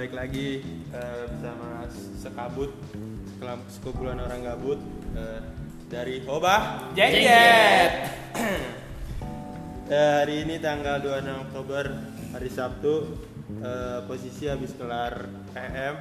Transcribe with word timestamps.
balik 0.00 0.16
lagi 0.16 0.64
eh, 0.96 1.22
bersama 1.28 1.84
sekabut 2.16 2.72
kelam- 3.36 3.68
sekumpulan 3.68 4.16
orang 4.16 4.40
gabut 4.48 4.80
eh, 5.12 5.44
dari 5.92 6.24
Hobah. 6.24 6.88
Jengjet. 6.96 8.08
Eh, 9.92 10.12
hari 10.24 10.48
ini 10.48 10.56
tanggal 10.56 11.04
26 11.04 11.44
Oktober 11.52 11.84
hari 12.32 12.48
Sabtu 12.48 13.12
eh, 13.60 14.00
posisi 14.08 14.48
habis 14.48 14.72
kelar 14.72 15.28
EM 15.52 15.94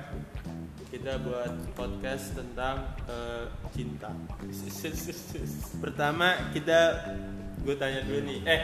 kita 0.96 1.20
buat 1.20 1.52
podcast 1.76 2.40
tentang 2.40 2.96
eh, 3.04 3.52
cinta. 3.76 4.16
Pertama 5.84 6.56
kita 6.56 7.04
gue 7.68 7.76
tanya 7.76 8.00
dulu 8.08 8.32
nih, 8.32 8.40
eh 8.48 8.62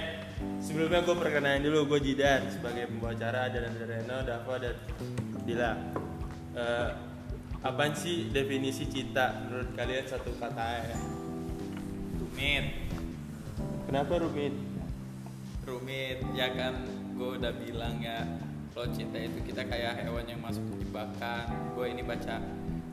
sebelumnya 0.60 1.02
gue 1.04 1.16
perkenalan 1.16 1.62
dulu 1.64 1.96
gue 1.96 2.12
Jidan 2.12 2.48
sebagai 2.52 2.92
pembawa 2.92 3.16
acara 3.16 3.40
ada 3.48 3.58
dan 3.64 3.74
Reno, 3.80 4.18
Dava 4.24 4.56
dan 4.60 4.76
Dila. 5.46 5.72
Eh, 6.56 6.90
apaan 7.66 7.94
sih 7.98 8.30
definisi 8.30 8.86
cinta 8.88 9.46
menurut 9.46 9.74
kalian 9.74 10.06
satu 10.06 10.32
kata 10.38 10.66
ya? 10.86 10.98
Rumit, 12.20 12.66
Kenapa 13.86 14.14
rumit? 14.20 14.54
rumit 15.66 16.22
ya 16.38 16.54
kan 16.54 16.86
gue 17.18 17.30
udah 17.42 17.50
bilang 17.58 17.98
ya 17.98 18.22
kalau 18.78 18.86
cinta 18.94 19.18
itu 19.18 19.42
kita 19.50 19.66
kayak 19.66 19.98
hewan 20.06 20.30
yang 20.30 20.38
masuk 20.38 20.62
jebakan 20.78 21.50
gue 21.74 21.86
ini 21.90 22.06
baca 22.06 22.38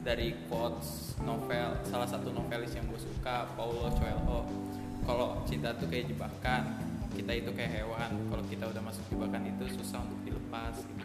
dari 0.01 0.33
quotes 0.49 1.15
novel 1.21 1.77
salah 1.85 2.09
satu 2.09 2.33
novelis 2.33 2.73
yang 2.73 2.89
gue 2.89 2.97
suka 2.97 3.45
Paulo 3.55 3.93
Coelho 3.93 4.49
kalau 5.05 5.45
cinta 5.45 5.77
tuh 5.77 5.85
kayak 5.93 6.17
jebakan 6.17 6.81
kita 7.13 7.33
itu 7.37 7.51
kayak 7.53 7.73
hewan 7.85 8.11
kalau 8.33 8.45
kita 8.49 8.65
udah 8.69 8.83
masuk 8.83 9.05
jebakan 9.13 9.43
itu 9.49 9.65
susah 9.81 10.01
untuk 10.03 10.19
dilepas 10.25 10.75
gitu. 10.81 11.05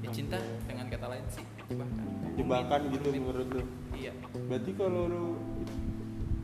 ya 0.00 0.08
cinta 0.14 0.38
dengan 0.64 0.86
kata 0.88 1.06
lain 1.10 1.26
sih 1.28 1.44
jebakan. 1.70 2.04
Jebakan 2.34 2.80
gitu 2.90 3.08
rumit. 3.10 3.22
menurut 3.22 3.48
lu? 3.50 3.62
iya. 3.94 4.12
Berarti 4.48 4.70
kalau 4.74 5.02
lu 5.06 5.24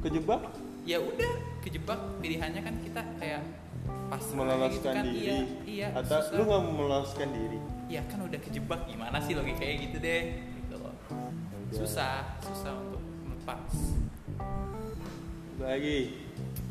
kejebak? 0.07 0.41
Ya 0.87 0.99
udah 1.03 1.33
kejebak 1.67 2.01
pilihannya 2.23 2.63
kan 2.63 2.75
kita 2.79 3.03
kayak 3.19 3.43
pas 4.07 4.23
meloloskan 4.35 4.95
kan, 5.03 5.05
diri. 5.11 5.27
iya, 5.27 5.39
iya, 5.67 5.89
atau 5.95 6.19
susah. 6.23 6.35
lu 6.39 6.43
nggak 6.47 6.61
mau 6.63 6.73
meloloskan 6.79 7.29
diri? 7.35 7.59
Ya 7.91 8.03
kan 8.07 8.19
udah 8.23 8.39
kejebak 8.39 8.81
gimana 8.87 9.19
sih 9.23 9.35
logikanya 9.35 9.75
gitu 9.83 9.97
deh 9.99 10.23
gitu 10.63 10.75
loh. 10.79 10.95
Susah 11.75 12.39
susah 12.43 12.73
untuk 12.79 13.03
melepas. 13.27 13.75
Lagi. 15.59 16.23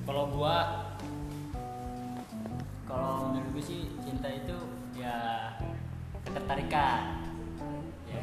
Kalau 0.05 0.31
gua 0.31 0.55
kalau 2.95 3.27
menurut 3.27 3.47
gue 3.51 3.63
sih 3.63 3.81
cinta 3.99 4.31
itu 4.31 4.55
ya 4.95 5.51
ketertarikan. 6.23 7.27
Ya, 8.07 8.19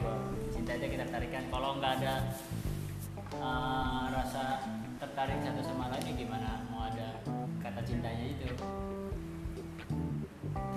cinta 0.48 0.70
itu 0.74 0.86
ketertarikan. 0.88 1.44
Kalau 1.52 1.76
nggak 1.76 1.92
ada 2.00 2.14
eh, 3.36 4.02
rasa 4.08 4.42
tertarik 4.96 5.38
satu 5.44 5.60
sama 5.60 5.92
lain 5.92 6.04
ya 6.08 6.14
gimana 6.16 6.48
mau 6.72 6.88
ada 6.88 7.20
kata 7.60 7.80
cintanya 7.84 8.24
itu. 8.24 8.48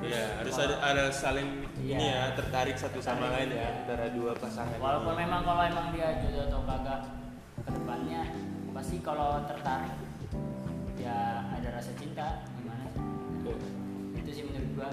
Iya 0.06 0.38
harus 0.38 0.54
ada 0.62 0.76
ada 0.86 1.04
saling 1.10 1.66
Iya. 1.82 1.98
ini 1.98 2.06
ya 2.14 2.22
tertarik 2.38 2.78
satu 2.78 3.02
sama 3.02 3.26
lain 3.34 3.50
ya 3.54 3.74
antara 3.74 4.06
dua 4.14 4.38
pasangan 4.38 4.78
Walaupun 4.78 5.18
ini. 5.18 5.22
memang 5.26 5.42
kalau 5.42 5.64
emang 5.66 5.88
dia 5.98 6.10
jodoh 6.22 6.46
atau 6.46 6.62
kagak 6.66 7.02
ke 7.66 7.70
depannya 7.74 8.22
pasti 8.70 8.96
kalau 9.02 9.42
tertarik 9.50 9.94
ya 10.98 11.42
ada 11.50 11.68
rasa 11.74 11.92
cinta 11.98 12.46
gimana 12.54 12.86
sih? 12.94 13.02
Sih 14.36 14.44
menurut 14.44 14.72
gua 14.76 14.92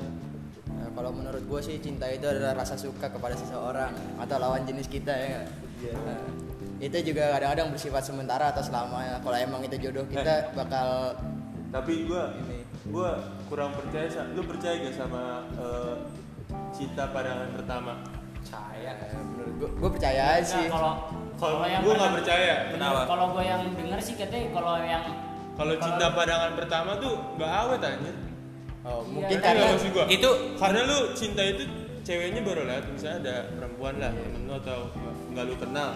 Nah, 0.72 0.88
kalau 0.94 1.10
menurut 1.10 1.42
gue 1.42 1.60
sih 1.60 1.76
cinta 1.82 2.06
itu 2.08 2.24
adalah 2.24 2.54
rasa 2.62 2.78
suka 2.78 3.10
kepada 3.10 3.34
seseorang 3.34 3.92
atau 4.16 4.38
lawan 4.38 4.62
jenis 4.62 4.86
kita 4.89 5.11
ya. 5.11 5.42
Iya. 5.83 5.94
Nah, 5.94 6.22
itu 6.78 7.12
juga 7.12 7.34
kadang-kadang 7.34 7.74
bersifat 7.74 8.02
sementara 8.06 8.55
atau 8.55 8.62
selamanya. 8.62 9.18
Kalau 9.20 9.36
emang 9.36 9.61
itu 9.67 9.77
jodoh 9.78 10.06
kita 10.06 10.55
bakal 10.55 11.18
tapi 11.74 12.06
gua 12.06 12.30
ini. 12.39 12.62
gua 12.89 13.11
kurang 13.50 13.74
percaya 13.74 14.06
lu 14.33 14.42
percaya 14.46 14.74
gak 14.86 14.94
sama 14.96 15.44
eh, 15.58 15.94
cinta 16.70 17.11
pandangan 17.11 17.50
pertama 17.58 17.92
saya 18.42 18.98
ya, 18.98 19.18
menurut 19.22 19.55
gue, 19.58 19.70
gue 19.70 19.90
percaya 19.94 20.22
aja 20.38 20.46
sih. 20.46 20.67
Nah, 20.67 20.74
kalau 20.74 20.92
kalau 21.38 21.67
yang 21.67 21.83
gua 21.83 21.94
nggak 21.94 22.14
percaya 22.22 22.55
Kenapa? 22.74 23.00
kalau 23.06 23.27
gua 23.34 23.44
yang 23.44 23.62
denger 23.74 24.00
sih 24.02 24.14
katanya 24.18 24.46
kalau 24.55 24.74
yang 24.83 25.05
kalau 25.55 25.74
cinta 25.78 26.06
pandangan 26.11 26.52
pertama 26.58 26.90
tuh 26.98 27.14
nggak 27.38 27.50
awet 27.50 27.83
aja 27.83 28.12
Oh, 28.82 29.06
Iya. 29.06 29.14
mungkin 29.14 29.36
Ngerti 29.38 29.46
karena 29.46 29.66
gua? 29.94 30.04
itu 30.10 30.30
karena 30.58 30.80
lu 30.82 30.98
cinta 31.14 31.42
itu 31.46 31.62
ceweknya 32.02 32.40
baru 32.42 32.62
lewat 32.66 32.84
misalnya 32.90 33.18
ada 33.22 33.36
perempuan 33.54 33.94
lah 34.02 34.10
Iya. 34.10 34.22
temen 34.26 34.42
lu 34.42 34.52
atau 34.58 34.78
nggak 35.30 35.44
lu 35.46 35.54
kenal 35.54 35.90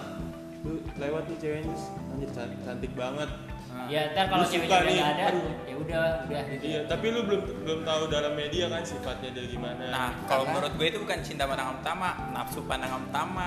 lu 0.62 0.72
lewat 0.94 1.22
nih 1.26 1.36
ceweknya 1.36 1.76
anjir 2.14 2.30
cantik, 2.30 2.60
cantik 2.62 2.92
banget 2.94 3.30
nah, 3.66 3.86
ya 3.90 4.00
ntar 4.14 4.24
kalau 4.30 4.46
ceweknya 4.46 4.70
udah 4.70 4.86
nih, 4.86 4.94
nggak 4.96 5.10
ada 5.10 5.24
aduh. 5.26 5.42
ya 5.66 5.74
udah 5.76 6.02
udah 6.30 6.42
gitu 6.54 6.62
iya 6.64 6.80
tapi 6.86 7.06
lu 7.10 7.20
belum 7.26 7.42
belum 7.66 7.80
tahu 7.82 8.02
dalam 8.06 8.32
media 8.34 8.64
kan 8.70 8.82
sifatnya 8.82 9.28
dia 9.34 9.44
gimana 9.46 9.84
nah 9.90 10.08
kalau 10.24 10.44
menurut 10.46 10.72
gue 10.78 10.86
itu 10.86 10.98
bukan 11.02 11.18
cinta 11.26 11.42
pandangan 11.44 11.74
pertama 11.82 12.08
nafsu 12.30 12.60
pandangan 12.62 13.02
pertama 13.10 13.46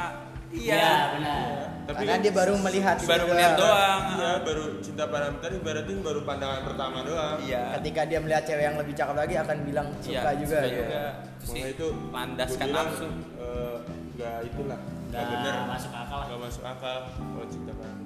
iya. 0.51 0.75
Iya 0.75 0.93
benar. 1.13 1.47
Tapi 1.89 1.95
karena 1.97 2.11
kan- 2.11 2.21
dia 2.21 2.33
baru 2.35 2.53
melihat 2.55 2.97
baru 3.01 3.09
juga. 3.19 3.31
melihat 3.31 3.53
doang. 3.55 4.01
Iya. 4.11 4.31
Baru 4.41 4.63
cinta 4.79 5.03
pandangan 5.05 5.33
pertama 5.35 5.57
berarti 5.59 5.91
baru 5.99 6.19
pandangan 6.23 6.61
pertama 6.63 6.97
doang. 7.01 7.37
Iya. 7.41 7.63
Ketika 7.75 8.01
dia 8.05 8.19
melihat 8.19 8.43
cewek 8.43 8.63
yang 8.63 8.77
lebih 8.77 8.93
cakep 8.93 9.15
lagi 9.15 9.35
akan 9.35 9.57
bilang 9.63 9.87
suka 9.99 10.29
Iya, 10.29 10.39
juga. 10.39 10.57
suka 10.57 10.65
ya. 10.65 10.75
juga. 10.75 11.03
Terus 11.39 11.49
Makanya 11.49 11.65
sih, 11.65 11.73
itu 11.73 11.87
landaskan 12.09 12.67
nafsu 12.69 13.07
eh, 13.39 13.77
nggak 14.11 14.37
itulah 14.45 14.79
nggak 14.79 15.17
nggak 15.19 15.25
bener. 15.31 15.53
masuk 15.65 15.91
akal 15.91 16.17
lah. 16.17 16.25
Nggak 16.27 16.41
masuk 16.43 16.63
akal 16.63 16.97
kalau 17.09 17.47
cinta 17.47 17.71
pertama. 17.73 18.03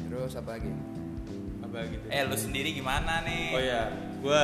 Terus 0.00 0.32
apa 0.36 0.50
lagi? 0.52 0.72
apa 1.60 1.86
gitu 1.86 2.02
eh 2.04 2.22
lu 2.24 2.34
sendiri 2.34 2.70
gimana 2.72 3.22
nih? 3.22 3.46
Oh 3.50 3.62
ya 3.62 3.82
gua 4.18 4.42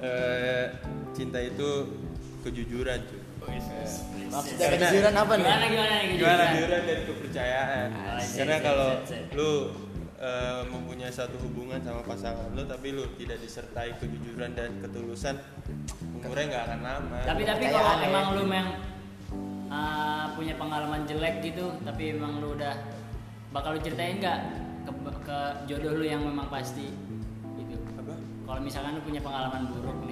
eh, 0.00 0.64
cinta 1.12 1.36
itu 1.38 1.68
kejujuran 2.40 3.00
cuy 3.02 3.20
Maksudnya 3.44 4.66
Karena- 4.66 4.88
kejujuran 4.90 5.14
apa 5.14 5.32
nih? 5.34 5.44
gimana 5.46 5.66
gimana 5.70 5.94
nih 5.94 6.06
gimana 6.18 6.44
kejujuran? 6.50 6.80
dan 6.82 7.00
kepercayaan? 7.06 7.88
Ah, 7.94 8.18
sip, 8.18 8.36
karena 8.42 8.56
kalau 8.58 8.88
lu 9.36 9.50
eh, 10.18 10.60
mempunyai 10.72 11.12
satu 11.12 11.36
hubungan 11.38 11.78
sama 11.84 12.00
pasangan 12.02 12.48
lu 12.50 12.64
tapi 12.64 12.96
lu 12.96 13.04
tidak 13.14 13.38
disertai 13.38 13.94
kejujuran 14.00 14.56
dan 14.56 14.74
ketulusan 14.82 15.36
umurnya 16.18 16.44
nggak 16.50 16.62
akan 16.66 16.80
lama. 16.82 17.18
Tapi 17.22 17.42
tapi 17.44 17.64
kalau 17.68 17.92
emang 18.00 18.24
lu 18.34 18.42
memang 18.48 18.68
uh, 19.68 20.26
punya 20.34 20.54
pengalaman 20.56 21.04
jelek 21.04 21.44
gitu 21.44 21.76
tapi 21.84 22.16
emang 22.16 22.40
lu 22.40 22.56
udah 22.56 22.74
bakal 23.52 23.76
lu 23.76 23.80
ceritain 23.84 24.18
nggak 24.18 24.38
ke, 24.82 24.92
ke 25.22 25.38
jodoh 25.70 25.94
lu 26.00 26.04
yang 26.08 26.24
memang 26.24 26.48
pasti? 26.50 26.90
Gitu. 27.54 27.76
Apa? 28.00 28.16
Kalau 28.48 28.60
misalkan 28.64 28.98
lu 28.98 29.02
punya 29.04 29.20
pengalaman 29.22 29.70
buruk 29.70 30.03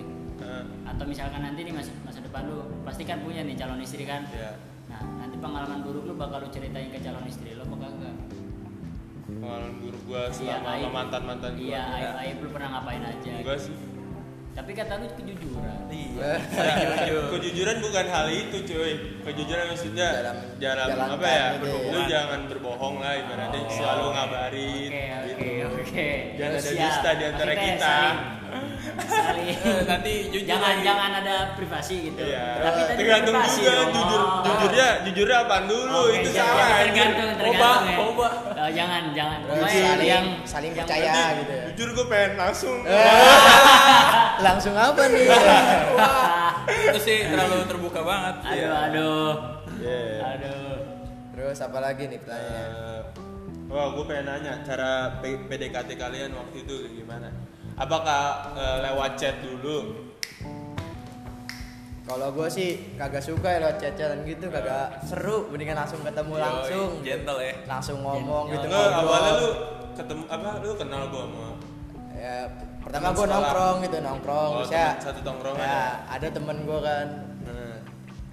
atau 0.93 1.05
misalkan 1.05 1.41
nanti 1.41 1.61
di 1.63 1.73
masa, 1.73 1.91
masa 2.03 2.21
depan 2.21 2.45
lu 2.45 2.59
pasti 2.83 3.03
kan 3.03 3.21
punya 3.21 3.41
nih 3.43 3.57
calon 3.57 3.81
istri 3.81 4.05
kan? 4.05 4.29
Ya 4.31 4.53
nah 4.87 5.01
nanti 5.19 5.37
pengalaman 5.37 5.81
buruk 5.81 6.05
lu 6.05 6.15
bakal 6.15 6.45
lu 6.45 6.49
ceritain 6.49 6.87
ke 6.87 7.01
calon 7.01 7.25
istri 7.25 7.57
lu 7.57 7.65
apa 7.65 7.87
enggak 7.89 8.15
pengalaman 9.25 9.75
buruk 9.81 10.03
gua 10.05 10.23
Iya, 10.23 10.35
selama 10.35 10.61
sama 10.61 10.73
aib. 10.77 10.93
mantan 10.93 11.23
mantan 11.25 11.53
gua. 11.57 11.65
Iya 11.65 11.83
aib 11.89 12.13
aib 12.21 12.37
lu 12.39 12.49
pernah 12.51 12.69
ngapain 12.71 13.03
aja 13.03 13.31
enggak 13.33 13.59
sih. 13.59 13.77
Tapi 14.53 14.71
kata 14.77 15.01
lu 15.01 15.09
kejujuran. 15.17 15.81
Iya. 15.89 16.33
Nah, 16.53 16.77
kejujuran. 17.33 17.77
Bukan 17.81 18.05
hal 18.05 18.27
itu 18.29 18.57
cuy. 18.69 18.93
Kejujuran 19.25 19.65
maksudnya 19.65 20.09
Dalam- 20.61 20.93
dalam, 20.93 21.09
apa 21.17 21.25
ya? 21.25 21.47
gitu 21.57 21.73
ya. 21.73 21.89
lu 21.89 22.01
jangan 22.05 22.41
berbohong 22.53 22.97
lah 23.01 23.17
ibaratnya. 23.17 23.65
Selalu 23.73 24.05
ngabarin 24.13 24.91
oke 24.93 25.05
oke 25.09 25.33
gitu. 25.41 25.67
oke. 25.73 26.09
Jangan 26.37 26.53
ada 26.53 26.73
dusta 26.77 27.11
di 27.17 27.25
antara 27.25 27.53
kita. 27.57 27.97
Eh, 28.93 29.57
nanti 29.85 30.13
jujur 30.29 30.47
jangan 30.47 30.73
lagi. 30.73 30.85
jangan 30.85 31.11
ada 31.17 31.37
privasi 31.53 31.97
gitu 32.07 32.21
Iya. 32.21 32.47
tapi 32.61 32.81
tadi 32.85 32.99
tergantung 32.99 33.35
privasi 33.35 33.59
juga 33.59 33.73
dong. 33.75 33.91
jujur 33.93 34.21
Oh. 34.23 34.43
jujurnya 34.45 34.89
jujurnya 35.03 35.37
apaan 35.41 35.65
dulu 35.67 36.01
Oke, 36.05 36.15
itu 36.15 36.29
jangan- 36.31 36.55
salah 36.55 36.69
tergantung 36.79 37.29
tergantung 37.33 38.03
Coba, 38.03 38.27
ya. 38.31 38.63
Oh, 38.63 38.71
jangan 38.71 39.03
jangan 39.13 39.39
saling, 39.43 40.07
yang 40.07 40.27
saling 40.45 40.73
yang 40.73 40.85
percaya 40.85 41.11
Nanti, 41.11 41.39
gitu 41.39 41.53
ya. 41.53 41.65
jujur 41.69 41.89
gue 41.93 42.07
pengen 42.07 42.33
langsung 42.37 42.77
Langsung 44.43 44.75
apa 44.75 45.03
nih? 45.07 45.27
itu 46.85 46.99
sih 47.01 47.19
terlalu 47.25 47.57
terbuka 47.65 48.01
banget 48.01 48.35
aduh 48.45 48.73
aduh 48.81 49.33
Iya. 49.79 50.03
aduh 50.31 50.75
Terus 51.33 51.59
apa 51.61 51.79
lagi 51.81 52.07
nih 52.07 52.19
pertanyaannya? 52.19 52.71
Eh, 52.71 53.01
Wah, 53.67 53.89
gue 53.91 54.05
pengen 54.05 54.27
nanya 54.27 54.61
cara 54.63 55.17
PDKT 55.19 55.97
kalian 55.97 56.31
waktu 56.31 56.61
itu 56.61 56.75
gimana? 56.95 57.33
Apakah 57.83 58.23
eh, 58.55 58.77
lewat 58.81 59.19
chat 59.19 59.43
dulu? 59.43 60.07
Kalau 62.03 62.29
gue 62.31 62.47
sih 62.47 62.71
kagak 62.95 63.19
suka 63.21 63.49
ya 63.49 63.59
lewat 63.61 63.79
chat-chatan 63.79 64.23
gitu, 64.23 64.47
kagak 64.49 65.03
seru. 65.03 65.49
Mendingan 65.49 65.79
langsung 65.79 65.99
ketemu 66.01 66.33
Yoi, 66.33 66.43
langsung. 66.45 66.89
gentle 67.01 67.39
ya 67.41 67.55
Langsung 67.65 67.99
ngomong 68.01 68.45
gitu. 68.49 68.67
Ngobrol. 68.67 69.01
awalnya 69.01 69.33
lu 69.35 69.49
ketemu 69.93 70.23
apa? 70.29 70.49
Lu 70.61 70.71
kenal 70.75 71.03
gue 71.09 71.23
sama 71.25 71.47
Ya, 72.13 72.47
pertama 72.79 73.11
gue 73.11 73.27
nongkrong 73.27 73.77
gitu 73.83 73.97
nongkrong 73.99 74.51
Oh, 74.53 74.63
ya. 74.65 74.95
satu 74.97 75.19
tongkrongan 75.21 75.59
ya, 75.59 75.67
ya? 75.67 75.87
ada 76.09 76.29
temen 76.31 76.57
gue 76.63 76.79
kan. 76.81 77.07
Nah, 77.43 77.75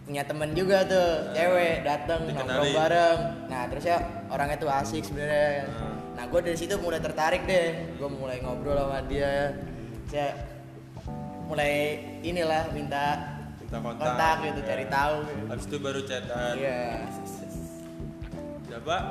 punya 0.05 0.23
temen 0.23 0.49
juga 0.53 0.77
tuh 0.83 1.09
cewek 1.33 1.81
dateng 1.81 2.19
dikenalin. 2.23 2.45
nongkrong 2.47 2.73
bareng 2.75 3.19
nah 3.45 3.65
terus 3.65 3.83
ya 3.83 3.97
orangnya 4.27 4.57
tuh 4.57 4.69
asik 4.71 5.01
sebenarnya 5.03 5.65
Hmm. 5.65 5.88
Nah 6.19 6.27
gue 6.27 6.41
dari 6.43 6.57
situ 6.59 6.75
mulai 6.83 6.99
tertarik 6.99 7.47
deh. 7.47 7.95
Gue 7.95 8.11
mulai 8.11 8.43
ngobrol 8.43 8.75
sama 8.75 8.99
dia. 9.07 9.55
Saya 10.11 10.35
mulai 11.47 11.95
inilah 12.19 12.75
minta 12.75 13.39
minta 13.63 13.79
kontak, 13.79 14.03
kontak 14.03 14.35
gitu 14.43 14.59
Ya. 14.59 14.67
cari 14.67 14.85
tahu. 14.91 15.15
Habis 15.47 15.65
itu 15.71 15.77
baru 15.79 16.01
chatan. 16.03 16.53
Iya. 16.59 16.83
Udah 18.67 18.79
pak. 18.83 19.03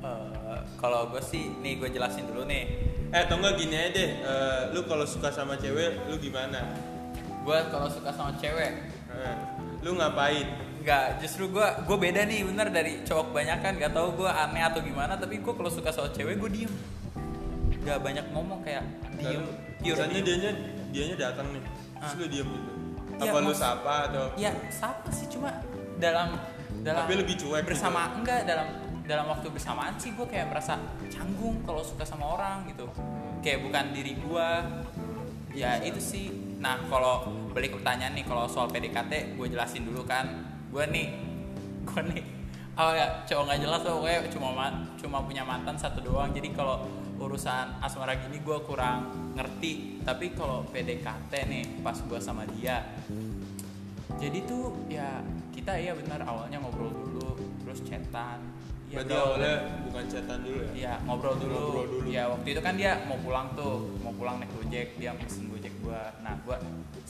Eh, 0.00 0.60
kalau 0.78 1.10
gue 1.10 1.22
sih 1.26 1.50
nih 1.58 1.82
gue 1.82 1.90
jelasin 1.90 2.22
dulu 2.30 2.46
nih. 2.46 2.64
Eh 3.10 3.26
atau 3.26 3.42
enggak 3.42 3.58
gini 3.58 3.74
aja 3.74 3.90
deh. 3.90 4.10
Eh, 4.22 4.60
lu 4.70 4.86
kalau 4.86 5.02
suka 5.02 5.34
sama 5.34 5.58
cewek 5.58 6.06
lu 6.06 6.22
gimana? 6.22 6.70
Gue 7.42 7.58
kalau 7.66 7.90
suka 7.90 8.14
sama 8.14 8.30
cewek 8.38 8.78
lu 9.80 9.96
ngapain? 9.96 10.46
Enggak, 10.80 11.20
justru 11.20 11.48
gue 11.48 11.66
gue 11.84 11.96
beda 11.98 12.24
nih 12.24 12.40
bener 12.42 12.68
dari 12.68 13.04
cowok 13.04 13.32
banyakan 13.32 13.76
gak 13.76 13.92
tau 13.92 14.08
gue 14.12 14.28
aneh 14.28 14.62
atau 14.62 14.80
gimana 14.80 15.12
tapi 15.14 15.36
gue 15.36 15.52
kalau 15.52 15.68
suka 15.68 15.92
sama 15.92 16.08
cewek 16.10 16.36
gue 16.36 16.50
diem. 16.50 16.72
Gak 17.80 18.00
banyak 18.00 18.24
ngomong 18.32 18.60
kayak 18.60 18.84
diem. 19.16 19.44
pure 19.80 19.96
Misalnya 19.96 20.12
diem. 20.14 20.24
dianya 20.24 20.50
dianya 20.90 21.16
datang 21.18 21.46
nih 21.52 21.60
terus 21.60 22.12
Ah. 22.12 22.16
lu 22.16 22.26
diem 22.26 22.48
gitu. 22.48 22.70
Iya, 23.20 23.28
apa 23.28 23.38
lu 23.38 23.52
sapa 23.52 23.94
atau? 24.08 24.24
Ya 24.36 24.50
siapa 24.72 25.08
sih 25.12 25.28
cuma 25.28 25.52
dalam 26.00 26.32
dalam 26.80 27.04
Tapi 27.04 27.14
lebih 27.20 27.36
cuek 27.36 27.60
gitu. 27.60 27.68
bersama 27.68 28.08
enggak 28.16 28.48
dalam 28.48 28.68
dalam 29.04 29.26
waktu 29.28 29.48
bersamaan 29.52 29.92
sih 30.00 30.16
gue 30.16 30.24
kayak 30.24 30.48
merasa 30.48 30.80
canggung 31.08 31.60
kalau 31.64 31.84
suka 31.84 32.04
sama 32.04 32.24
orang 32.24 32.64
gitu. 32.68 32.88
Kayak 33.40 33.68
bukan 33.68 33.84
diri 33.92 34.16
gue 34.16 34.48
ya 35.52 35.76
itu 35.80 36.00
sih. 36.00 36.32
Nah 36.56 36.80
kalau 36.88 37.28
balik 37.50 37.74
ke 37.74 37.76
pertanyaan 37.82 38.14
nih 38.14 38.24
kalau 38.24 38.44
soal 38.46 38.66
PDKT 38.66 39.34
gue 39.34 39.46
jelasin 39.48 39.82
dulu 39.82 40.06
kan 40.06 40.26
gue 40.70 40.84
nih 40.86 41.06
gue 41.88 42.02
nih 42.14 42.24
oh 42.78 42.92
ya 42.94 43.26
cowok 43.26 43.42
nggak 43.44 43.60
jelas 43.60 43.80
tuh 43.82 43.98
kayak 44.00 44.22
cuma 44.30 44.48
ma- 44.54 44.82
cuma 44.96 45.18
punya 45.20 45.42
mantan 45.42 45.76
satu 45.76 46.00
doang 46.00 46.30
jadi 46.30 46.48
kalau 46.54 46.86
urusan 47.20 47.82
asmara 47.84 48.16
gini 48.16 48.40
gue 48.40 48.58
kurang 48.64 49.12
ngerti 49.36 50.00
tapi 50.00 50.32
kalau 50.32 50.64
PDKT 50.70 51.32
nih 51.50 51.64
pas 51.84 51.96
gue 51.96 52.16
sama 52.16 52.48
dia 52.56 52.80
jadi 54.16 54.38
tuh 54.44 54.88
ya 54.88 55.20
kita 55.50 55.76
iya 55.76 55.92
benar 55.92 56.24
awalnya 56.24 56.60
ngobrol 56.60 56.88
dulu 56.90 57.36
terus 57.60 57.84
chatan 57.84 58.40
ya 58.88 59.00
berarti 59.00 59.14
awalnya 59.14 59.54
bukan 59.86 60.04
chatan 60.08 60.38
dulu 60.42 60.58
ya 60.58 60.70
Iya 60.74 60.92
ngobrol 61.06 61.34
dulu. 61.38 61.54
Ngobrol 61.54 61.86
dulu. 61.86 62.08
Ya 62.10 62.22
waktu 62.26 62.48
itu 62.50 62.60
kan 62.60 62.74
dia 62.74 62.92
mau 63.06 63.18
pulang 63.22 63.46
tuh, 63.54 63.86
mau 64.02 64.10
pulang 64.10 64.42
naik 64.42 64.50
gojek, 64.50 64.98
dia 64.98 65.14
pesen 65.14 65.46
gojek 65.46 65.70
gua. 65.78 66.10
Nah 66.26 66.34
gua 66.42 66.58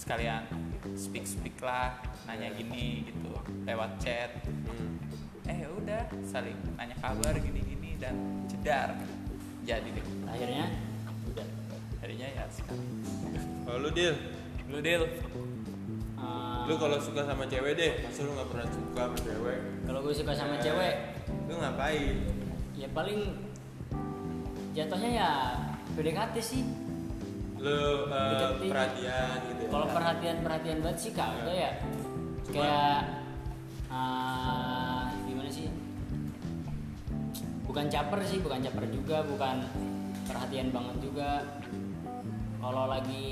sekalian 0.00 0.48
speak 0.96 1.28
speak 1.28 1.60
lah, 1.60 2.00
nanya 2.24 2.48
gini 2.56 3.04
gitu 3.04 3.36
lewat 3.68 4.00
chat. 4.00 4.32
Hmm. 4.48 4.96
Eh 5.44 5.68
udah 5.68 6.08
saling 6.24 6.56
nanya 6.80 6.96
kabar 7.04 7.36
gini 7.36 7.60
gini 7.60 7.90
dan 8.00 8.16
cedar. 8.48 8.96
Jadi 9.60 9.92
deh. 9.92 10.04
akhirnya 10.24 10.66
udah 11.28 11.46
Harinya 12.00 12.26
ya 12.32 12.44
sekarang. 12.48 12.80
kalau 13.68 13.78
lu 13.84 13.90
deal 13.92 14.16
Lu 14.72 14.80
deal. 14.80 15.04
Eh, 15.04 16.58
lu 16.64 16.74
kalau 16.80 16.96
suka 16.96 17.24
sama 17.28 17.44
cewek 17.44 17.76
deh 17.76 17.92
masa 18.00 18.24
lu 18.24 18.32
nggak 18.36 18.48
pernah 18.52 18.68
suka 18.72 19.00
sama 19.04 19.16
cewek 19.20 19.58
kalau 19.88 20.00
gue 20.04 20.14
suka 20.14 20.32
sama 20.36 20.54
cewek 20.60 20.94
lu 21.48 21.54
ngapain 21.58 22.16
ya 22.76 22.88
paling 22.92 23.20
jatuhnya 24.76 25.10
ya 25.10 25.30
PDKT 25.96 26.34
sih 26.38 26.62
lu 27.60 28.08
Deketin. 28.08 28.68
perhatian 28.72 29.36
gitu 29.52 29.62
ya? 29.62 29.70
Kalau 29.70 29.86
perhatian 29.92 30.36
perhatian 30.40 30.78
banget 30.80 30.98
sih 30.98 31.12
kagak 31.12 31.54
ya. 31.54 31.72
Kayak 32.50 32.98
ah, 33.92 35.12
gimana 35.28 35.50
sih? 35.52 35.68
Bukan 37.68 37.86
caper 37.86 38.20
sih 38.26 38.38
bukan 38.42 38.58
caper 38.64 38.84
juga 38.88 39.16
bukan 39.28 39.56
perhatian 40.24 40.68
banget 40.72 40.96
juga. 41.04 41.30
Kalau 42.60 42.84
lagi 42.88 43.28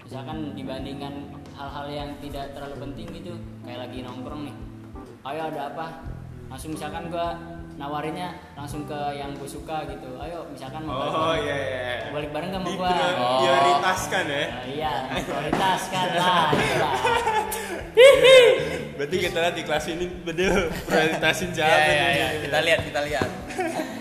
misalkan 0.00 0.54
dibandingkan 0.56 1.14
hal-hal 1.56 1.86
yang 1.88 2.10
tidak 2.20 2.52
terlalu 2.56 2.76
penting 2.88 3.06
gitu 3.20 3.32
kayak 3.68 3.88
lagi 3.88 3.98
nongkrong 4.00 4.48
nih. 4.48 4.56
Ayo 5.28 5.40
ada 5.52 5.60
apa? 5.74 5.86
Langsung 6.48 6.72
misalkan 6.72 7.10
gua 7.12 7.34
nawarinnya 7.76 8.28
langsung 8.52 8.82
ke 8.82 8.96
yang 9.12 9.30
gue 9.32 9.44
suka 9.46 9.84
gitu 9.84 10.16
ayo 10.16 10.48
misalkan 10.48 10.80
mau 10.82 10.96
balik 10.98 11.12
oh 11.12 11.20
bareng- 11.28 11.44
iya 11.44 11.56
iya 11.58 11.94
balik 12.08 12.30
bareng 12.30 12.48
gak 12.50 12.62
prior- 12.64 13.16
Oh. 13.16 13.38
prioritaskan 13.38 14.24
ya 14.26 14.44
Nah, 14.46 14.64
iya 14.66 14.92
prioritas 15.14 15.80
kan 15.86 16.06
lah 16.10 16.48
itulah 16.50 16.92
berarti 18.96 19.16
kita 19.18 19.38
lihat 19.38 19.54
di 19.54 19.62
kelas 19.62 19.84
ini 19.88 20.04
bener 20.22 20.52
prioritasin 20.82 21.50
Ya, 21.50 21.56
siapa 21.58 21.76
ya, 21.86 22.06
nih? 22.06 22.16
ya. 22.16 22.28
Kita 22.42 22.58
lihat, 22.62 22.80
kita 22.82 23.00
lihat. 23.02 23.28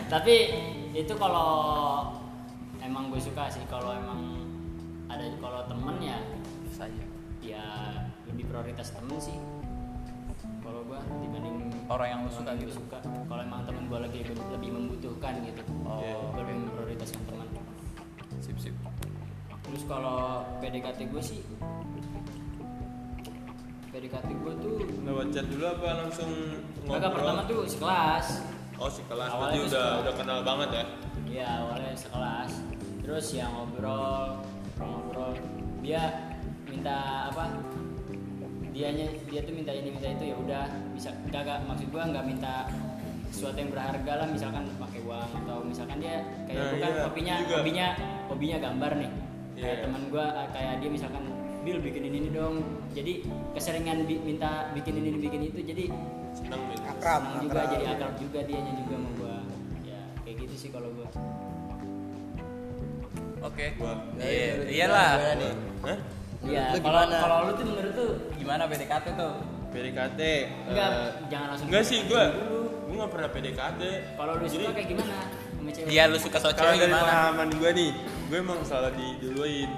tapi 0.07 0.36
itu 0.94 1.13
kalau 1.13 1.51
emang 2.80 3.12
gue 3.12 3.19
suka 3.19 3.50
sih 3.50 3.63
kalau 3.66 3.92
emang 3.92 4.39
ada 5.07 5.27
kalau 5.36 5.68
temen 5.68 5.95
ya 6.00 6.18
Saja. 6.69 7.04
ya 7.42 7.66
lebih 8.25 8.45
prioritas 8.45 8.89
temen 8.89 9.16
sih 9.18 9.36
kalau 10.63 10.80
gue 10.81 11.00
dibanding 11.22 11.75
Orang 11.86 12.08
yang 12.10 12.20
lu 12.26 12.32
suka 12.34 12.50
yang 12.54 12.62
gitu. 12.66 12.74
suka. 12.82 12.98
Kalau 13.04 13.42
emang 13.42 13.62
temen 13.70 13.84
gue 13.86 14.00
lagi 14.02 14.20
lebih 14.26 14.70
membutuhkan 14.74 15.34
gitu. 15.46 15.62
Oh. 15.86 16.02
gue 16.34 16.42
lebih 16.42 16.56
memprioritaskan 16.66 17.22
teman 17.30 17.48
Sip, 18.44 18.58
sip. 18.60 18.76
terus 19.66 19.82
kalau 19.90 20.46
PDKT 20.62 21.10
gue 21.10 21.24
sih 21.24 21.42
PDKT 23.90 24.30
gue 24.30 24.54
tuh 24.60 24.76
lewat 25.08 25.28
chat 25.32 25.46
dulu 25.48 25.66
apa 25.66 25.88
langsung 26.06 26.30
ngobrol? 26.84 27.00
Kagak 27.00 27.12
pertama 27.16 27.42
tuh 27.48 27.60
sekelas. 27.66 28.28
Oh 28.76 28.92
sekelas. 28.92 29.30
Awalnya 29.32 29.40
berarti 29.40 29.60
udah 29.72 29.72
sekelas. 29.88 30.02
udah 30.04 30.14
kenal 30.20 30.40
banget 30.44 30.70
ya? 30.70 30.86
Iya 31.26 31.48
awalnya 31.64 31.94
sekelas. 31.96 32.52
Terus 33.02 33.26
ya 33.34 33.46
ngobrol 33.50 34.44
Ngobrol. 34.76 35.34
Dia 35.80 36.04
minta 36.68 37.32
apa 37.32 37.44
Dianya 38.75 39.07
dia 39.25 39.39
tuh 39.39 39.54
minta 39.54 39.72
ini 39.72 39.88
minta 39.88 40.04
itu 40.06 40.24
ya 40.25 40.36
udah 40.36 40.63
bisa 40.92 41.10
kagak 41.30 41.63
maksud 41.63 41.88
gua 41.89 42.04
nggak 42.06 42.25
minta 42.25 42.68
sesuatu 43.31 43.56
yang 43.56 43.72
berharga 43.72 44.12
lah 44.16 44.27
misalkan 44.27 44.68
pakai 44.75 45.00
uang 45.01 45.30
atau 45.33 45.57
misalkan 45.62 45.98
dia 45.98 46.16
kayak 46.44 46.56
Nah, 46.57 46.72
bukan 46.72 46.89
iya, 46.89 47.04
hobinya 47.04 47.33
juga. 47.38 47.56
hobinya 47.56 47.88
hobinya 48.27 48.57
gambar 48.60 48.92
nih 48.98 49.12
kayak 49.56 49.63
Iya. 49.72 49.81
teman 49.81 50.01
gua 50.10 50.25
eh, 50.36 50.48
kayak 50.51 50.74
dia 50.77 50.89
misalkan 50.89 51.24
Bill 51.65 51.79
bikin 51.82 52.03
ini, 52.05 52.17
ini 52.20 52.29
dong 52.29 52.62
jadi 52.91 53.25
keseringan 53.51 54.05
bi- 54.05 54.22
minta 54.22 54.70
bikin 54.72 54.94
ini 54.94 55.17
bikin 55.17 55.41
itu 55.46 55.60
jadi 55.63 55.86
seneng 56.32 56.62
gitu 56.70 56.84
akrab 56.86 57.22
senang 57.25 57.41
juga 57.41 57.58
akrab. 57.58 57.74
jadi 57.74 57.86
akrab 57.89 58.13
juga 58.20 58.39
dianya 58.44 58.74
juga 58.75 58.94
sama 58.94 59.10
gua 59.15 59.36
ya 59.84 60.00
kayak 60.22 60.36
gitu 60.41 60.55
sih 60.58 60.70
kalau 60.70 60.91
gua 60.91 61.08
Oke. 63.41 63.77
Gua. 63.77 63.94
Iya, 64.17 64.48
Gimana 64.58 64.74
iyalah. 64.74 65.10
Hah? 65.86 65.98
Iya, 66.46 66.66
kalau 66.75 67.02
gimana? 67.02 67.16
kalau 67.18 67.38
lu 67.42 67.52
tuh 67.52 67.66
menurut 67.66 67.94
tuh 67.94 68.10
Gimana 68.36 68.64
PDKT 68.66 69.08
tuh? 69.14 69.34
PDKT 69.68 70.20
enggak 70.66 70.90
eh, 70.90 71.10
jangan 71.28 71.48
langsung 71.50 71.68
enggak 71.68 71.84
sih 71.84 72.00
gua 72.06 72.24
gua 72.86 72.94
nggak 72.96 73.12
pernah 73.12 73.30
PDKT 73.30 73.82
Kalau 74.14 74.32
lu 74.34 74.46
Jadi, 74.46 74.56
suka 74.60 74.72
kayak 74.72 74.88
gimana? 74.88 75.16
Dia 75.84 76.04
lu 76.06 76.18
suka 76.18 76.38
sama 76.38 76.54
kalau 76.54 76.56
cewek 76.56 76.78
dari 76.78 76.86
gimana? 76.88 77.04
pengalaman 77.04 77.48
gua 77.56 77.70
nih 77.72 77.90
gua 78.25 78.38
emang 78.40 78.60
salah 78.62 78.92
diduluin 78.92 79.70